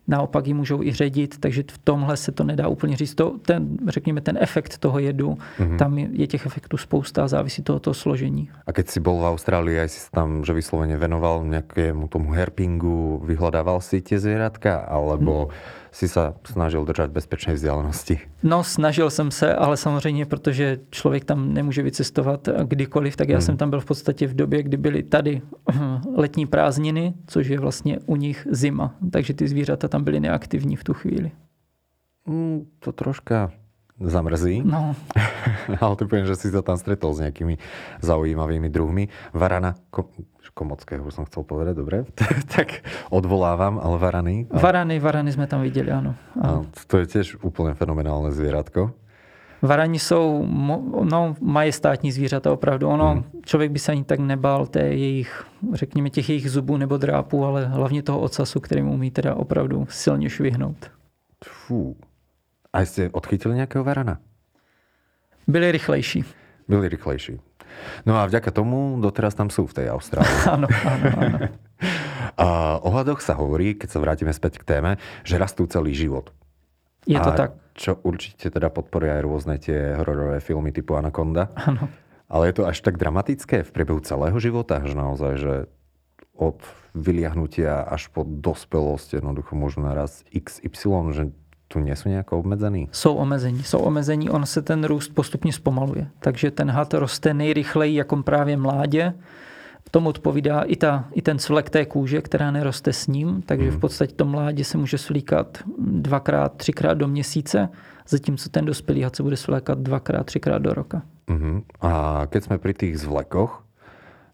naopak 0.09 0.47
ji 0.47 0.55
můžou 0.55 0.83
i 0.83 0.93
ředit, 0.93 1.39
takže 1.41 1.63
v 1.71 1.79
tomhle 1.79 2.17
se 2.17 2.33
to 2.33 2.45
nedá 2.45 2.69
úplně 2.69 2.97
říct. 2.97 3.15
To, 3.15 3.39
ten, 3.43 3.79
řekněme, 3.89 4.21
ten 4.21 4.39
efekt 4.41 4.79
toho 4.79 4.99
jedu, 4.99 5.39
mm-hmm. 5.59 5.77
tam 5.77 5.99
je, 5.99 6.09
je 6.13 6.27
těch 6.27 6.47
efektů 6.47 6.77
spousta 6.77 7.29
závisí 7.29 7.63
to 7.63 7.77
od 7.77 7.83
toho 7.83 7.95
složení. 7.95 8.51
A 8.67 8.73
keď 8.73 8.89
si 8.89 9.01
bol 9.01 9.23
v 9.23 9.31
Austrálii, 9.31 9.81
aj 9.81 9.89
si 9.89 10.01
tam, 10.11 10.45
že 10.45 10.53
vyslovene 10.53 10.99
venoval 10.99 11.47
nějakému 11.47 12.09
tomu 12.09 12.31
herpingu, 12.35 13.23
vyhledával 13.25 13.81
si 13.81 14.03
tie 14.03 14.19
zvieratka, 14.19 14.77
alebo... 14.89 15.49
Mm 15.51 15.79
si 15.93 16.09
sa 16.09 16.35
snažil 16.47 16.85
držet 16.85 17.11
bezpečné 17.11 17.55
vzdálenosti? 17.55 18.21
No, 18.43 18.65
snažil 18.65 19.11
jsem 19.11 19.31
se, 19.31 19.55
ale 19.55 19.77
samozřejmě, 19.77 20.27
protože 20.27 20.79
člověk 20.91 21.25
tam 21.25 21.55
nemůže 21.55 21.83
vycestovat 21.83 22.49
kdykoliv, 22.65 23.17
tak 23.17 23.29
já 23.29 23.37
hmm. 23.37 23.43
jsem 23.43 23.57
tam 23.57 23.71
byl 23.71 23.81
v 23.81 23.85
podstatě 23.85 24.27
v 24.27 24.35
době, 24.35 24.63
kdy 24.63 24.77
byly 24.77 25.03
tady 25.03 25.43
letní 26.17 26.47
prázdniny, 26.47 27.15
což 27.27 27.47
je 27.47 27.61
vlastně 27.61 27.99
u 28.07 28.17
nich 28.17 28.47
zima. 28.51 28.95
Takže 29.11 29.35
ty 29.35 29.49
zvířata 29.49 29.89
tam 29.89 30.05
byly 30.05 30.21
neaktivní 30.21 30.77
v 30.77 30.85
tu 30.85 30.95
chvíli. 30.95 31.31
Mm, 32.27 32.67
to 32.79 32.93
troška 32.93 33.51
zamrzí. 34.01 34.65
No. 34.65 34.97
ale 35.85 35.95
ty 35.97 36.05
poviem, 36.09 36.27
že 36.27 36.41
si 36.41 36.49
sa 36.49 36.65
tam 36.65 36.81
stretol 36.81 37.13
s 37.13 37.21
nejakými 37.21 37.61
zaujímavými 38.01 38.73
druhmi. 38.73 39.13
Varana, 39.37 39.77
Komockého 40.51 41.07
už 41.07 41.15
som 41.15 41.25
chcel 41.31 41.47
povedať, 41.47 41.79
dobre. 41.79 41.97
tak 42.57 42.83
odvolávam, 43.13 43.79
ale 43.79 43.97
varany. 43.97 44.35
Varany, 44.51 44.99
varany 44.99 45.31
sme 45.31 45.47
tam 45.47 45.63
videli, 45.63 45.89
áno. 45.95 46.19
áno. 46.37 46.67
To 46.91 46.95
je 46.99 47.07
tiež 47.07 47.41
úplne 47.45 47.77
fenomenálne 47.79 48.35
zvieratko. 48.35 48.93
Varani 49.63 49.99
jsou 49.99 50.47
no, 51.05 51.37
majestátní 51.41 52.13
zvířata 52.13 52.53
opravdu. 52.53 52.89
Ono, 52.89 53.11
hmm. 53.13 53.25
člověk 53.45 53.71
by 53.71 53.79
se 53.79 53.93
ani 53.93 54.05
tak 54.05 54.21
nebál 54.21 54.67
té 54.67 54.81
jejich, 54.81 55.45
řekněme, 55.73 56.11
těch 56.11 56.29
jejich 56.29 56.51
zubů 56.51 56.77
nebo 56.77 56.97
drápů, 56.97 57.45
ale 57.45 57.67
hlavně 57.67 58.03
toho 58.03 58.21
ocasu, 58.21 58.61
který 58.61 58.83
mu 58.83 58.93
umí 58.93 59.11
teda 59.11 59.35
opravdu 59.35 59.87
silně 59.89 60.31
švihnout. 60.31 60.91
Fú. 61.45 61.97
A 62.73 62.81
jste 62.81 63.11
odchytili 63.13 63.55
nějakého 63.55 63.85
varana? 63.85 64.19
Byli 65.47 65.73
rychlejší. 65.73 66.25
Byli 66.69 66.89
rychlejší. 66.89 67.41
No 68.07 68.19
a 68.19 68.27
vďaka 68.27 68.51
tomu 68.51 68.99
doteraz 68.99 69.35
tam 69.35 69.51
sú 69.51 69.67
v 69.67 69.75
tej 69.75 69.87
Austrálii. 69.91 70.39
áno, 70.55 70.67
áno, 70.87 71.07
áno. 71.19 71.39
A 72.39 72.47
o 72.83 72.91
hadoch 72.95 73.23
sa 73.23 73.35
hovorí, 73.35 73.75
keď 73.75 73.89
sa 73.91 73.99
vrátime 74.03 74.33
späť 74.35 74.63
k 74.63 74.65
téme, 74.77 74.91
že 75.27 75.39
rastú 75.39 75.67
celý 75.67 75.95
život. 75.95 76.31
Je 77.07 77.19
to 77.19 77.33
a 77.33 77.37
tak. 77.37 77.51
Čo 77.75 77.97
určite 78.05 78.53
teda 78.53 78.69
podporuje 78.69 79.13
aj 79.19 79.23
rôzne 79.25 79.57
tie 79.57 79.97
hororové 79.97 80.39
filmy 80.45 80.71
typu 80.71 80.95
Anaconda. 80.99 81.49
Áno. 81.57 81.89
Ale 82.31 82.53
je 82.53 82.63
to 82.63 82.69
až 82.69 82.79
tak 82.85 83.01
dramatické 83.01 83.67
v 83.67 83.71
priebehu 83.75 83.99
celého 84.05 84.37
života, 84.39 84.79
že 84.87 84.95
naozaj, 84.95 85.33
že 85.41 85.55
od 86.39 86.63
vyliahnutia 86.95 87.83
až 87.87 88.11
po 88.11 88.23
dospelosť 88.23 89.19
jednoducho 89.19 89.59
možno 89.59 89.91
naraz 89.91 90.23
XY, 90.31 91.11
že 91.11 91.25
tu 91.73 91.79
nie 91.79 91.97
jsou 91.97 92.09
nějak 92.09 92.33
obmedzení? 92.33 92.89
Jsou 92.93 93.15
omezení, 93.15 93.63
jsou 93.63 93.79
omezení, 93.79 94.31
on 94.31 94.47
se 94.47 94.63
ten 94.63 94.85
růst 94.85 95.15
postupně 95.15 95.53
zpomaluje. 95.53 96.07
Takže 96.19 96.51
ten 96.51 96.71
had 96.71 96.95
roste 96.95 97.35
nejrychleji 97.35 97.95
jako 97.95 98.17
právě 98.23 98.57
mládě. 98.57 99.15
Tomu 99.91 100.09
odpovídá 100.09 100.63
i, 100.63 100.77
ta, 100.77 101.05
i 101.13 101.23
ten 101.23 101.39
svlek 101.39 101.71
té 101.71 101.85
kůže, 101.87 102.23
která 102.23 102.51
neroste 102.51 102.93
s 102.93 103.07
ním, 103.07 103.43
takže 103.43 103.69
hmm. 103.69 103.77
v 103.77 103.81
podstatě 103.81 104.15
to 104.15 104.25
mládě 104.25 104.65
se 104.65 104.79
může 104.79 104.99
svlíkat 104.99 105.59
dvakrát, 105.79 106.57
třikrát 106.57 106.95
do 106.95 107.09
měsíce, 107.09 107.69
zatímco 108.09 108.49
ten 108.49 108.65
dospělý 108.65 109.03
had 109.03 109.17
se 109.17 109.23
bude 109.23 109.37
svlékat 109.37 109.79
dvakrát, 109.79 110.27
třikrát 110.27 110.63
do 110.63 110.75
roka. 110.75 111.03
Uh-huh. 111.29 111.63
A 111.81 112.23
keď 112.27 112.45
jsme 112.45 112.59
pri 112.59 112.75
tých 112.75 112.99
zvlekoch, 112.99 113.65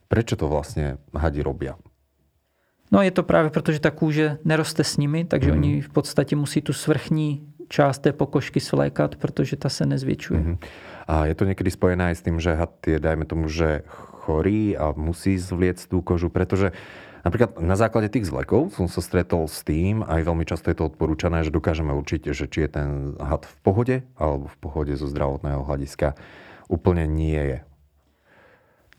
prečo 0.09 0.37
to 0.37 0.49
vlastně 0.49 0.97
hadi 1.15 1.43
robia? 1.43 1.77
No 2.93 3.03
je 3.03 3.11
to 3.11 3.23
právě 3.23 3.51
proto, 3.51 3.73
že 3.73 3.81
ta 3.81 3.91
kůže 3.91 4.39
neroste 4.45 4.85
s 4.85 4.97
nimi, 4.97 5.25
takže 5.25 5.53
mm. 5.53 5.59
oni 5.59 5.81
v 5.81 5.89
podstatě 5.89 6.37
musí 6.37 6.63
tu 6.63 6.73
svrchní 6.73 7.43
část 7.69 7.99
té 7.99 8.13
pokožky 8.13 8.61
svlékat, 8.61 9.17
protože 9.17 9.57
ta 9.57 9.69
se 9.69 9.87
nezvětšuje. 9.87 10.41
Mm. 10.41 10.59
A 11.09 11.27
je 11.27 11.35
to 11.35 11.45
někdy 11.45 11.71
spojené 11.71 12.15
s 12.15 12.23
tím, 12.23 12.41
že 12.41 12.55
had 12.55 12.87
je, 12.87 13.01
dajme 13.01 13.25
tomu, 13.25 13.49
že 13.49 13.83
chorý 14.27 14.77
a 14.77 14.95
musí 14.97 15.39
zvliec 15.39 15.87
tú 15.87 16.03
kožu, 16.03 16.29
pretože 16.29 16.73
Napríklad 17.27 17.59
na 17.59 17.75
základe 17.75 18.07
tých 18.07 18.31
zvlekov 18.31 18.79
som 18.79 18.87
sa 18.87 19.03
stretol 19.03 19.51
s 19.51 19.67
tým, 19.67 20.07
aj 20.07 20.23
veľmi 20.23 20.47
často 20.47 20.71
je 20.71 20.79
to 20.79 20.95
odporúčané, 20.95 21.43
že 21.43 21.51
dokážeme 21.51 21.91
určiť, 21.91 22.31
že 22.31 22.47
či 22.47 22.63
je 22.63 22.71
ten 22.71 23.19
had 23.19 23.43
v 23.43 23.57
pohode 23.67 23.97
alebo 24.15 24.47
v 24.47 24.57
pohode 24.63 24.95
zo 24.95 25.11
zdravotného 25.11 25.67
hľadiska 25.67 26.15
úplne 26.71 27.03
nie 27.11 27.35
je. 27.35 27.59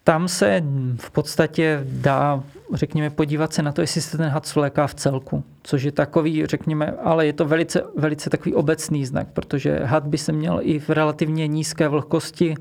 Tam 0.07 0.27
se 0.27 0.63
v 0.97 1.11
podstatě 1.11 1.79
dá, 1.83 2.43
řekněme, 2.73 3.09
podívat 3.09 3.53
se 3.53 3.61
na 3.61 3.71
to, 3.71 3.81
jestli 3.81 4.01
se 4.01 4.17
ten 4.17 4.29
had 4.29 4.45
svléká 4.45 4.87
v 4.87 4.93
celku, 4.95 5.43
což 5.63 5.83
je 5.83 5.91
takový, 5.91 6.45
řekněme, 6.45 6.91
ale 7.03 7.25
je 7.25 7.33
to 7.33 7.45
velice, 7.45 7.83
velice 7.97 8.29
takový 8.29 8.55
obecný 8.55 9.05
znak, 9.05 9.27
protože 9.33 9.79
had 9.83 10.07
by 10.07 10.17
se 10.17 10.31
měl 10.31 10.59
i 10.61 10.79
v 10.79 10.89
relativně 10.89 11.47
nízké 11.47 11.87
vlhkosti 11.87 12.55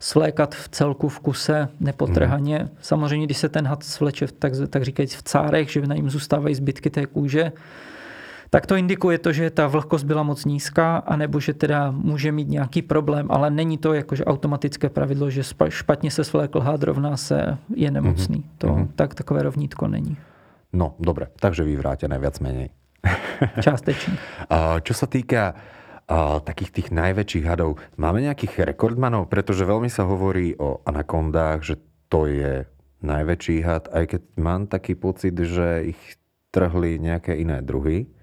svlékat 0.00 0.54
v 0.54 0.68
celku 0.68 1.08
v 1.08 1.20
kuse 1.20 1.68
nepotrhaně. 1.80 2.58
Mm. 2.58 2.68
Samozřejmě, 2.80 3.26
když 3.26 3.38
se 3.38 3.48
ten 3.48 3.66
had 3.66 3.82
svleče, 3.82 4.26
tak, 4.38 4.52
tak 4.70 4.82
říkajíc 4.82 5.14
v 5.14 5.22
cárech, 5.22 5.70
že 5.70 5.86
na 5.86 5.94
jim 5.94 6.10
zůstávají 6.10 6.54
zbytky 6.54 6.90
té 6.90 7.06
kůže, 7.06 7.52
tak 8.54 8.70
to 8.70 8.78
indikuje 8.78 9.18
to, 9.18 9.34
že 9.34 9.50
ta 9.50 9.66
vlhkost 9.66 10.06
byla 10.06 10.22
moc 10.22 10.38
nízká, 10.46 11.02
anebo 11.02 11.42
že 11.42 11.58
teda 11.58 11.90
může 11.90 12.32
mít 12.32 12.48
nějaký 12.48 12.82
problém, 12.86 13.26
ale 13.30 13.50
není 13.50 13.78
to 13.78 13.92
jakože 13.92 14.24
automatické 14.24 14.88
pravidlo, 14.88 15.30
že 15.30 15.42
špatně 15.68 16.10
se 16.10 16.24
svlékl 16.24 16.60
had, 16.60 16.82
rovná 16.82 17.16
se 17.16 17.58
je 17.74 17.90
nemocný. 17.90 18.38
Mm-hmm. 18.38 18.58
To 18.58 18.66
mm-hmm. 18.66 18.88
tak 18.94 19.14
takové 19.14 19.42
rovnítko 19.42 19.88
není. 19.88 20.16
No, 20.72 20.94
dobre, 21.02 21.34
takže 21.34 21.66
vyvrátené 21.66 22.18
viac 22.18 22.38
menej. 22.38 22.70
Částečne. 23.66 24.14
Čo 24.86 24.94
sa 24.94 25.06
týka 25.10 25.58
takých 26.46 26.70
tých 26.70 26.88
najväčších 26.94 27.44
hadov, 27.50 27.82
máme 27.98 28.22
nejakých 28.22 28.70
rekordmanov? 28.70 29.34
Pretože 29.34 29.66
veľmi 29.66 29.90
sa 29.90 30.06
hovorí 30.06 30.54
o 30.62 30.78
anakondách, 30.86 31.58
že 31.62 31.74
to 32.06 32.30
je 32.30 32.70
najväčší 33.02 33.56
had, 33.66 33.90
aj 33.90 34.14
keď 34.14 34.22
mám 34.38 34.70
taký 34.70 34.94
pocit, 34.94 35.34
že 35.34 35.90
ich 35.90 36.00
trhli 36.54 37.02
nejaké 37.02 37.34
iné 37.34 37.58
druhy. 37.58 38.13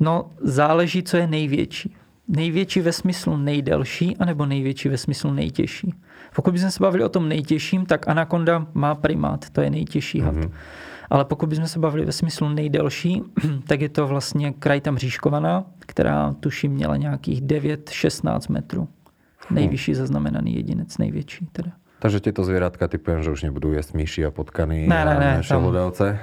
No, 0.00 0.30
záleží, 0.40 1.02
co 1.02 1.16
je 1.16 1.26
největší. 1.26 1.96
Největší 2.28 2.80
ve 2.80 2.92
smyslu 2.92 3.36
nejdelší, 3.36 4.16
anebo 4.16 4.46
největší 4.46 4.88
ve 4.88 4.98
smyslu 4.98 5.32
nejtěžší. 5.32 5.94
Pokud 6.36 6.52
bychom 6.52 6.70
se 6.70 6.80
bavili 6.80 7.04
o 7.04 7.08
tom 7.08 7.28
nejtěžším, 7.28 7.86
tak 7.86 8.08
anakonda 8.08 8.66
má 8.74 8.94
primát, 8.94 9.50
to 9.50 9.60
je 9.60 9.70
nejtěžší 9.70 10.20
had. 10.20 10.34
Mm-hmm. 10.34 10.50
Ale 11.10 11.24
pokud 11.24 11.48
bychom 11.48 11.66
se 11.66 11.78
bavili 11.78 12.04
ve 12.04 12.12
smyslu 12.12 12.48
nejdelší, 12.48 13.22
tak 13.66 13.80
je 13.80 13.88
to 13.88 14.06
vlastně 14.06 14.52
kraj 14.52 14.80
tam 14.80 14.98
říškovaná, 14.98 15.64
která 15.78 16.34
tuším 16.40 16.72
měla 16.72 16.96
nějakých 16.96 17.42
9-16 17.42 18.52
metrů. 18.52 18.88
Nejvyšší 19.50 19.94
zaznamenaný 19.94 20.54
jedinec, 20.54 20.98
největší 20.98 21.46
teda. 21.52 21.72
Takže 22.04 22.20
tieto 22.20 22.44
zvieratka 22.44 22.84
typujem, 22.84 23.24
že 23.24 23.32
už 23.32 23.48
nebudú 23.48 23.72
jesť 23.72 23.96
myši 23.96 24.28
a 24.28 24.30
potkany 24.30 24.84
ne, 24.84 25.00
ne, 25.08 25.14
ne, 25.16 25.32
a 25.40 25.42
tam, 25.48 25.64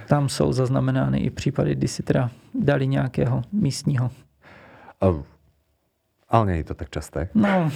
tam 0.06 0.30
jsou 0.30 0.54
zaznamenány 0.54 1.26
i 1.26 1.30
případy, 1.34 1.74
kdy 1.74 1.88
si 1.88 2.06
teda 2.06 2.30
dali 2.54 2.86
nějakého 2.88 3.42
místního. 3.50 4.14
A, 5.02 5.06
ale 6.30 6.46
není 6.46 6.64
to 6.64 6.78
tak 6.78 6.94
časté. 6.94 7.34
No, 7.34 7.72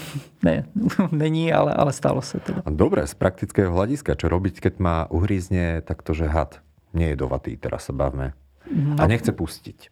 ne, 0.46 0.70
není, 1.12 1.54
ale, 1.54 1.74
ale 1.74 1.94
stalo 1.94 2.22
se 2.22 2.38
to. 2.40 2.54
Dobre, 2.70 3.10
z 3.10 3.18
praktického 3.18 3.74
hľadiska, 3.74 4.14
čo 4.14 4.30
robiť, 4.30 4.62
keď 4.62 4.74
má 4.78 5.10
uhrízne 5.10 5.82
takto, 5.82 6.14
že 6.14 6.30
had 6.30 6.62
nie 6.94 7.10
je 7.10 7.18
dovatý, 7.18 7.58
teraz 7.58 7.90
sa 7.90 7.94
bavme. 7.98 8.38
No, 8.70 9.02
a 9.02 9.10
nechce 9.10 9.34
pustiť. 9.34 9.90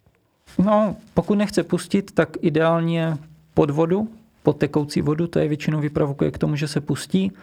No, 0.61 1.01
pokud 1.17 1.33
nechce 1.33 1.65
pustit, 1.65 2.13
tak 2.13 2.37
ideálně 2.45 3.17
pod 3.53 3.73
vodu, 3.73 4.05
pod 4.43 4.61
tekoucí 4.61 5.01
vodu, 5.01 5.27
to 5.27 5.39
je 5.39 5.47
většinou 5.47 5.81
vyprovokuje 5.81 6.31
k 6.31 6.37
tomu, 6.37 6.55
že 6.55 6.67
se 6.67 6.81
pustí. 6.81 7.33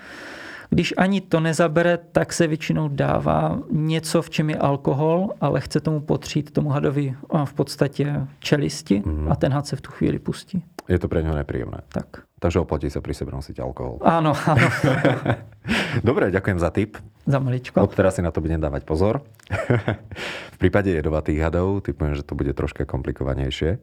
Když 0.71 0.95
ani 0.97 1.21
to 1.21 1.41
nezabere, 1.41 1.99
tak 2.13 2.33
se 2.33 2.47
většinou 2.47 2.89
dává 2.89 3.59
něco, 3.71 4.23
v 4.23 4.31
čem 4.31 4.51
je 4.51 4.57
alkohol, 4.57 5.31
ale 5.41 5.61
chce 5.61 5.81
tomu 5.81 6.01
potřít 6.01 6.51
tomu 6.51 6.71
hadovi 6.71 7.15
v 7.45 7.53
podstatě 7.55 8.27
čelisti 8.39 9.03
mm. 9.07 9.33
a 9.33 9.37
ten 9.37 9.53
had 9.53 9.67
se 9.67 9.77
v 9.77 9.81
tu 9.81 9.91
chvíli 9.91 10.19
pustí. 10.19 10.65
Je 10.89 10.99
to 10.99 11.09
pre 11.09 11.23
něho 11.23 11.35
nepříjemné. 11.35 11.81
Tak. 11.89 12.07
Takže 12.41 12.65
oplatí 12.65 12.89
sa 12.89 13.05
pri 13.05 13.13
sebe 13.13 13.37
nosiť 13.37 13.61
alkohol. 13.61 14.01
Áno, 14.01 14.33
áno. 14.33 14.65
Dobre, 16.09 16.33
ďakujem 16.33 16.57
za 16.57 16.73
tip. 16.73 16.97
Za 17.29 17.37
maličko. 17.37 17.85
Od 17.85 17.93
teraz 17.93 18.17
si 18.17 18.25
na 18.25 18.33
to 18.33 18.41
budem 18.41 18.57
dávať 18.57 18.89
pozor. 18.89 19.21
v 20.55 20.57
prípade 20.57 20.89
jedovatých 20.89 21.37
hadov 21.37 21.85
typujem, 21.85 22.17
že 22.17 22.25
to 22.25 22.33
bude 22.33 22.57
troška 22.57 22.89
komplikovanější. 22.89 23.77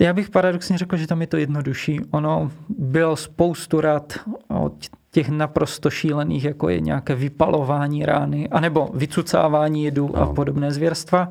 Já 0.00 0.12
bych 0.12 0.30
paradoxně 0.30 0.78
řekl, 0.78 0.96
že 0.96 1.06
tam 1.06 1.20
je 1.20 1.26
to 1.26 1.36
jednodušší. 1.36 2.00
Ono 2.10 2.50
bylo 2.68 3.16
spoustu 3.16 3.80
rad 3.80 4.12
od 4.48 4.72
těch 5.16 5.28
naprosto 5.28 5.90
šílených, 5.90 6.44
jako 6.44 6.68
je 6.68 6.80
nějaké 6.80 7.14
vypalování 7.14 8.06
rány, 8.06 8.48
anebo 8.48 8.88
vycucávání 8.94 9.84
jedu 9.84 10.10
no. 10.14 10.22
a 10.22 10.26
podobné 10.26 10.72
zvěrstva, 10.72 11.28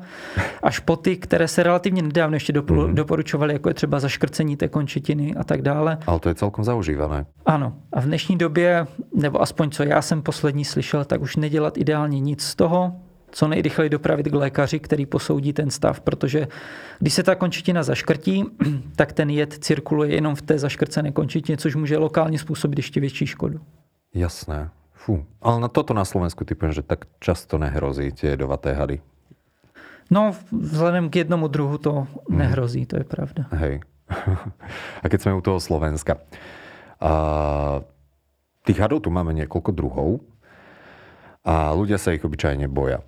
až 0.62 0.78
po 0.78 0.96
ty, 0.96 1.16
které 1.16 1.48
se 1.48 1.62
relativně 1.62 2.02
nedávno 2.02 2.36
ještě 2.36 2.52
mm-hmm. 2.52 2.94
doporučovaly, 2.94 3.52
jako 3.52 3.68
je 3.68 3.74
třeba 3.74 4.00
zaškrcení 4.00 4.56
té 4.56 4.68
končetiny 4.68 5.34
a 5.34 5.44
tak 5.44 5.62
dále. 5.62 5.98
Ale 6.06 6.20
to 6.20 6.28
je 6.28 6.34
celkom 6.34 6.64
zaužívané. 6.64 7.26
Ano. 7.46 7.72
A 7.92 8.00
v 8.00 8.04
dnešní 8.04 8.38
době, 8.38 8.86
nebo 9.14 9.42
aspoň 9.42 9.70
co 9.70 9.82
já 9.82 10.02
jsem 10.02 10.22
poslední 10.22 10.64
slyšel, 10.64 11.04
tak 11.04 11.20
už 11.20 11.36
nedělat 11.36 11.78
ideálně 11.78 12.20
nic 12.20 12.42
z 12.42 12.54
toho, 12.54 12.92
co 13.36 13.48
nejrychleji 13.48 13.90
dopravit 13.90 14.28
k 14.28 14.34
lékaři, 14.34 14.80
který 14.80 15.06
posoudí 15.06 15.52
ten 15.52 15.70
stav, 15.70 16.00
protože 16.00 16.48
když 16.98 17.14
se 17.14 17.22
ta 17.22 17.34
končetina 17.34 17.82
zaškrtí, 17.82 18.44
tak 18.96 19.12
ten 19.12 19.30
jed 19.30 19.52
cirkuluje 19.52 20.14
jenom 20.14 20.34
v 20.34 20.42
té 20.42 20.58
zaškrcené 20.58 21.12
končetině, 21.12 21.56
což 21.56 21.76
může 21.76 21.98
lokálně 21.98 22.38
způsobit 22.38 22.78
ještě 22.78 23.00
větší 23.00 23.26
škodu. 23.26 23.60
Jasné. 24.14 24.70
Fú. 24.96 25.22
Ale 25.42 25.60
na 25.60 25.68
toto 25.68 25.92
na 25.94 26.08
Slovensku 26.08 26.44
typujem, 26.48 26.72
že 26.72 26.82
tak 26.82 27.04
často 27.20 27.60
nehrozí 27.60 28.10
tie 28.16 28.32
jedovaté 28.32 28.72
hady. 28.72 29.04
No, 30.10 30.32
vzhledem 30.50 31.12
k 31.12 31.16
jednomu 31.16 31.48
druhu 31.48 31.78
to 31.78 31.92
mhm. 31.92 32.38
nehrozí, 32.38 32.86
to 32.86 32.96
je 32.96 33.04
pravda. 33.04 33.44
Hej. 33.52 33.84
A 35.02 35.06
keď 35.12 35.20
sme 35.20 35.36
u 35.36 35.44
toho 35.44 35.60
Slovenska. 35.60 36.24
A 37.04 37.12
tých 38.64 38.80
hadov 38.80 39.04
tu 39.04 39.12
máme 39.12 39.36
niekoľko 39.36 39.70
druhov 39.76 40.24
a 41.44 41.76
ľudia 41.76 42.00
sa 42.00 42.16
ich 42.16 42.24
obyčajne 42.24 42.66
boja. 42.72 43.04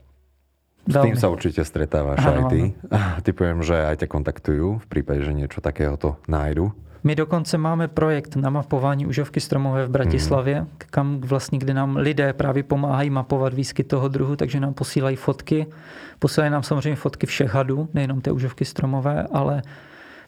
S 0.87 0.95
tým 0.95 1.17
sa 1.17 1.29
určite 1.29 1.65
stretávaš 1.65 2.23
ano, 2.23 2.31
aj 2.31 2.43
ty. 2.53 2.61
Typujem, 3.27 3.61
že 3.67 3.77
aj 3.77 4.05
ťa 4.05 4.09
kontaktujú 4.09 4.67
v 4.79 4.87
prípade, 4.87 5.27
že 5.27 5.35
niečo 5.35 5.59
takéhoto 5.61 6.17
nájdu. 6.29 6.73
My 7.05 7.15
dokonce 7.15 7.59
máme 7.59 7.89
projekt 7.89 8.37
na 8.37 8.51
mapování 8.51 9.07
užovky 9.07 9.41
stromové 9.41 9.87
v 9.87 9.91
Bratislavě, 9.91 10.61
mm. 10.61 10.69
kam 10.91 11.21
vlastně, 11.21 11.59
kde 11.59 11.75
nám 11.75 11.97
lidé 11.97 12.33
právě 12.33 12.63
pomáhají 12.63 13.11
mapovat 13.11 13.55
výskyt 13.55 13.89
toho 13.89 14.09
druhu, 14.09 14.37
takže 14.37 14.61
nám 14.61 14.75
posílají 14.75 15.17
fotky. 15.17 15.67
Posílají 16.19 16.53
nám 16.53 16.63
samozřejmě 16.63 16.97
fotky 16.97 17.27
všech 17.27 17.55
hadů, 17.55 17.89
nejenom 17.95 18.21
té 18.21 18.33
užovky 18.33 18.65
stromové, 18.65 19.27
ale 19.33 19.63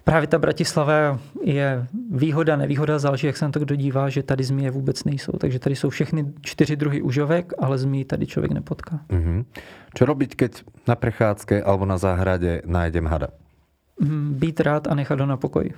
právě 0.04 0.26
ta 0.26 0.38
Bratislava 0.38 1.18
je 1.44 1.86
výhoda, 2.10 2.56
nevýhoda, 2.56 2.98
záleží, 2.98 3.26
jak 3.26 3.36
se 3.36 3.44
na 3.44 3.50
to 3.50 3.60
kdo 3.60 3.74
dívá, 3.74 4.08
že 4.08 4.22
tady 4.22 4.44
zmije 4.44 4.70
vůbec 4.70 5.04
nejsou. 5.04 5.32
Takže 5.32 5.58
tady 5.58 5.76
jsou 5.76 5.90
všechny 5.90 6.24
čtyři 6.40 6.76
druhy 6.76 7.02
užovek, 7.02 7.52
ale 7.58 7.78
zmí 7.78 8.04
tady 8.04 8.26
člověk 8.26 8.52
nepotká. 8.52 9.00
Mm-hmm. 9.08 9.44
Čo 9.90 10.06
robiť, 10.06 10.30
keď 10.38 10.52
na 10.86 10.94
prechádzke 10.94 11.66
alebo 11.66 11.82
na 11.82 11.98
záhrade 11.98 12.62
nájdem 12.62 13.10
hada? 13.10 13.34
Mm, 13.98 14.34
být 14.38 14.60
rád 14.60 14.86
a 14.86 14.94
nechat 14.94 15.20
ho 15.20 15.26
na 15.26 15.36
pokoji. 15.36 15.74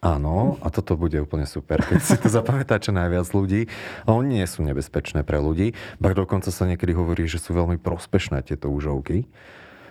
Áno, 0.00 0.56
a 0.64 0.72
toto 0.72 0.96
bude 0.96 1.20
úplne 1.20 1.44
super, 1.44 1.84
keď 1.84 2.00
si 2.00 2.16
to 2.16 2.32
zapamätá 2.40 2.80
čo 2.80 2.88
najviac 2.88 3.28
ľudí. 3.36 3.68
A 4.08 4.16
oni 4.16 4.40
nie 4.40 4.48
sú 4.48 4.64
nebezpečné 4.64 5.28
pre 5.28 5.36
ľudí, 5.36 5.76
pak 6.00 6.16
dokonca 6.16 6.48
sa 6.48 6.64
niekedy 6.64 6.96
hovorí, 6.96 7.28
že 7.28 7.36
sú 7.36 7.52
veľmi 7.52 7.76
prospešné 7.76 8.40
tieto 8.48 8.72
užovky. 8.72 9.28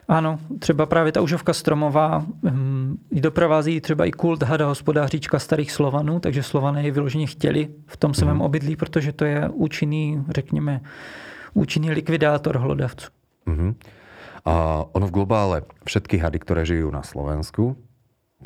Ano, 0.09 0.39
třeba 0.59 0.85
právě 0.85 1.11
ta 1.11 1.21
užovka 1.21 1.53
stromová 1.53 2.25
hm, 2.43 2.97
doprovází 3.11 3.81
třeba 3.81 4.05
i 4.05 4.11
kult 4.11 4.43
hada 4.43 4.67
hospodáříčka 4.67 5.39
starých 5.39 5.71
Slovanů, 5.71 6.19
takže 6.19 6.43
Slované 6.43 6.83
je 6.83 6.91
vyloženě 6.91 7.27
chtěli 7.27 7.69
v 7.87 7.97
tom 7.97 8.13
svém 8.13 8.35
mm. 8.35 8.41
obydlí, 8.41 8.75
protože 8.75 9.13
to 9.13 9.25
je 9.25 9.49
účinný, 9.49 10.23
řekněme, 10.29 10.81
účinný 11.53 11.91
likvidátor 11.91 12.57
hlodavců. 12.57 13.07
Mm-hmm. 13.47 13.75
A 14.45 14.83
ono 14.91 15.07
v 15.07 15.11
globále 15.11 15.61
všetky 15.85 16.17
hady, 16.17 16.39
ktoré 16.41 16.65
žijú 16.65 16.89
na 16.89 17.05
Slovensku, 17.05 17.77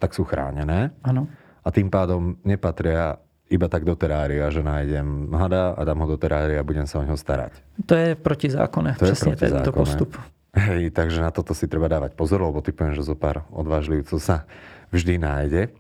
tak 0.02 0.12
sú 0.12 0.28
chránené. 0.28 0.92
Ano 1.06 1.32
a 1.64 1.70
tým 1.72 1.88
pádom 1.88 2.36
nepatria 2.44 3.18
iba 3.48 3.68
tak 3.72 3.88
do 3.88 3.96
terária, 3.96 4.52
že 4.52 4.64
nájdem 4.64 5.32
hada 5.32 5.76
a 5.78 5.82
dám 5.84 6.00
ho 6.04 6.08
do 6.16 6.18
terária 6.20 6.60
a 6.60 6.68
budem 6.68 6.88
sa 6.88 7.00
o 7.00 7.06
neho 7.08 7.16
starať. 7.16 7.64
To 7.88 7.96
je 7.96 8.16
protizákonné, 8.16 8.96
to 9.00 9.06
přesně 9.06 9.32
je 9.32 9.38
tento 9.38 9.72
postup. 9.72 10.18
Hej, 10.54 10.94
takže 10.94 11.18
na 11.18 11.34
toto 11.34 11.58
si 11.58 11.66
treba 11.66 11.90
dávať 11.90 12.14
pozor, 12.14 12.46
lebo 12.46 12.62
typujem, 12.62 12.94
že 12.94 13.02
zo 13.02 13.18
pár 13.18 13.42
odvážlivců 13.50 14.22
sa 14.22 14.46
vždy 14.94 15.18
nájde. 15.18 15.74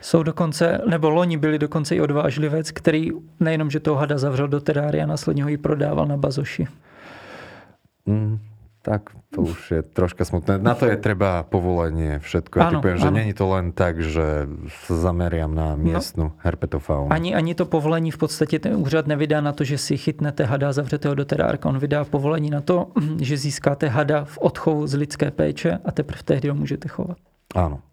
Jsou 0.00 0.22
dokonce, 0.22 0.80
nebo 0.86 1.10
loni 1.10 1.36
byli 1.36 1.58
dokonce 1.58 1.96
i 1.96 2.00
odvážlivec, 2.00 2.70
který 2.70 3.10
nejenom, 3.40 3.70
že 3.70 3.80
toho 3.80 3.96
hada 3.96 4.18
zavřel 4.18 4.48
do 4.48 4.60
terária, 4.60 5.06
následně 5.06 5.44
ho 5.44 5.50
i 5.50 5.56
prodával 5.56 6.06
na 6.06 6.16
bazoši. 6.16 6.66
Mm, 8.06 8.38
tak 8.88 9.12
to 9.28 9.44
už 9.44 9.60
je 9.70 9.80
troška 9.84 10.24
smutné. 10.24 10.56
Na 10.56 10.72
to 10.72 10.88
je 10.88 10.96
treba 10.96 11.44
povolenie, 11.44 12.24
všetko. 12.24 12.56
Ja 12.56 12.72
ano, 12.72 12.80
typujem, 12.80 12.96
že 12.96 13.10
není 13.12 13.36
to 13.36 13.44
len 13.52 13.76
tak, 13.76 14.00
že 14.00 14.48
sa 14.88 14.94
zameriam 14.96 15.52
na 15.52 15.76
miestnu 15.76 16.32
no, 16.32 16.36
herpetofaunu. 16.40 17.12
Ani, 17.12 17.36
ani 17.36 17.52
to 17.52 17.68
povolení 17.68 18.08
v 18.08 18.16
podstatě 18.16 18.56
ten 18.58 18.80
úřad 18.80 19.04
nevydá 19.06 19.44
na 19.44 19.52
to, 19.52 19.68
že 19.68 19.76
si 19.78 20.00
chytnete 20.00 20.48
hada 20.48 20.68
a 20.68 20.72
zavřete 20.72 21.08
ho 21.08 21.14
do 21.14 21.24
terárka. 21.28 21.68
On 21.68 21.78
vydá 21.78 22.04
povolení 22.08 22.48
na 22.50 22.64
to, 22.64 22.88
že 23.20 23.36
získáte 23.36 23.88
hada 23.92 24.24
v 24.24 24.38
odchovu 24.40 24.86
z 24.86 24.94
lidské 24.94 25.30
péče 25.30 25.78
a 25.84 25.92
teprve 25.92 26.22
tehdy 26.24 26.48
ho 26.48 26.54
můžete 26.54 26.88
chovat. 26.88 27.20
Áno. 27.54 27.84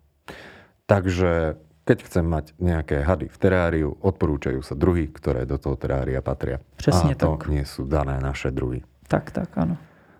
Takže 0.86 1.60
keď 1.86 1.98
chcem 2.08 2.26
mať 2.26 2.46
nejaké 2.58 3.04
hady 3.04 3.28
v 3.30 3.38
teráriu, 3.38 3.90
odporúčajú 4.00 4.64
sa 4.64 4.74
druhy, 4.80 5.12
ktoré 5.12 5.46
do 5.46 5.60
toho 5.60 5.76
terária 5.76 6.22
patria. 6.22 6.60
Přesně 6.76 7.12
a 7.12 7.20
to 7.20 7.38
tak. 7.38 7.48
nie 7.48 7.66
sú 7.66 7.86
dané 7.86 8.18
naše 8.24 8.52
druhy. 8.52 8.82
Tak, 9.08 9.32
tak, 9.32 9.58
ano. 9.58 9.78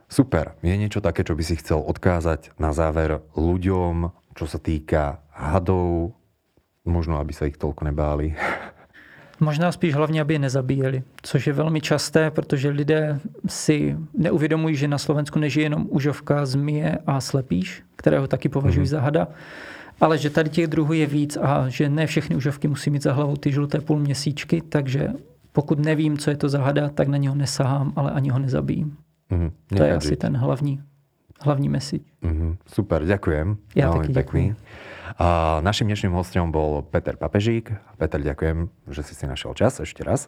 Super. 0.10 0.54
Je 0.64 0.78
niečo 0.78 1.02
také, 1.02 1.26
čo 1.26 1.36
by 1.36 1.44
si 1.44 1.56
chcel 1.58 1.82
odkázať 1.82 2.54
na 2.62 2.72
záver 2.72 3.26
ľuďom, 3.34 4.14
čo 4.38 4.46
sa 4.46 4.60
týka 4.62 5.20
hadov, 5.34 6.14
možno 6.86 7.18
aby 7.18 7.34
sa 7.34 7.50
ich 7.50 7.58
toľko 7.58 7.82
nebáli? 7.90 8.36
Možná 9.40 9.72
spíš 9.72 9.96
hlavně, 9.96 10.22
aby 10.22 10.34
je 10.34 10.40
nezabíjeli, 10.40 11.04
což 11.22 11.48
je 11.48 11.54
velmi 11.54 11.82
časté, 11.82 12.32
protože 12.32 12.70
lidé 12.70 13.20
si 13.48 13.98
neuvědomují, 14.18 14.76
že 14.76 14.88
na 14.88 14.98
Slovensku 14.98 15.40
nežije 15.40 15.66
jenom 15.66 15.88
užovka, 15.90 16.46
zmije 16.46 16.98
a 17.08 17.22
slepíš, 17.22 17.84
kterého 17.96 18.28
taky 18.28 18.50
považují 18.50 18.86
mm-hmm. 18.86 18.90
za 18.90 19.02
hada, 19.02 19.28
ale 20.02 20.18
že 20.18 20.30
tady 20.30 20.50
těch 20.50 20.68
druhů 20.68 20.94
je 20.94 21.06
víc 21.06 21.38
a 21.38 21.70
že 21.70 21.90
ne 21.90 22.08
všechny 22.08 22.36
užovky 22.36 22.68
musí 22.68 22.90
mít 22.90 23.04
za 23.04 23.14
hlavou 23.14 23.36
ty 23.36 23.52
žluté 23.52 23.82
půlměsíčky, 23.82 24.62
takže 24.70 25.10
pokud 25.52 25.80
nevím, 25.80 26.18
co 26.18 26.30
je 26.30 26.38
to 26.38 26.50
za 26.50 26.62
hada, 26.64 26.90
tak 26.90 27.08
na 27.08 27.18
něho 27.18 27.36
nesahám, 27.36 27.94
ale 27.96 28.12
ani 28.12 28.30
ho 28.30 28.40
nezabijím. 28.40 28.98
Mm-hmm. 29.32 29.50
To 29.78 29.82
je 29.82 29.92
asi 29.96 30.16
ten 30.16 30.34
hlavní, 30.38 30.82
hlavní 31.42 31.68
message. 31.70 32.06
Mm-hmm. 32.22 32.52
Super, 32.70 33.06
ďakujem. 33.06 33.58
Ja 33.74 33.90
taky 33.94 34.12
ďakujem. 34.14 34.54
A 35.22 35.60
našim 35.62 35.86
dnešným 35.88 36.14
hostom 36.18 36.50
bol 36.50 36.82
Peter 36.82 37.16
Papežík. 37.16 37.72
Peter, 38.02 38.20
ďakujem, 38.20 38.70
že 38.90 39.02
si 39.06 39.14
si 39.14 39.26
našiel 39.30 39.54
čas 39.54 39.78
ešte 39.78 40.02
raz. 40.02 40.28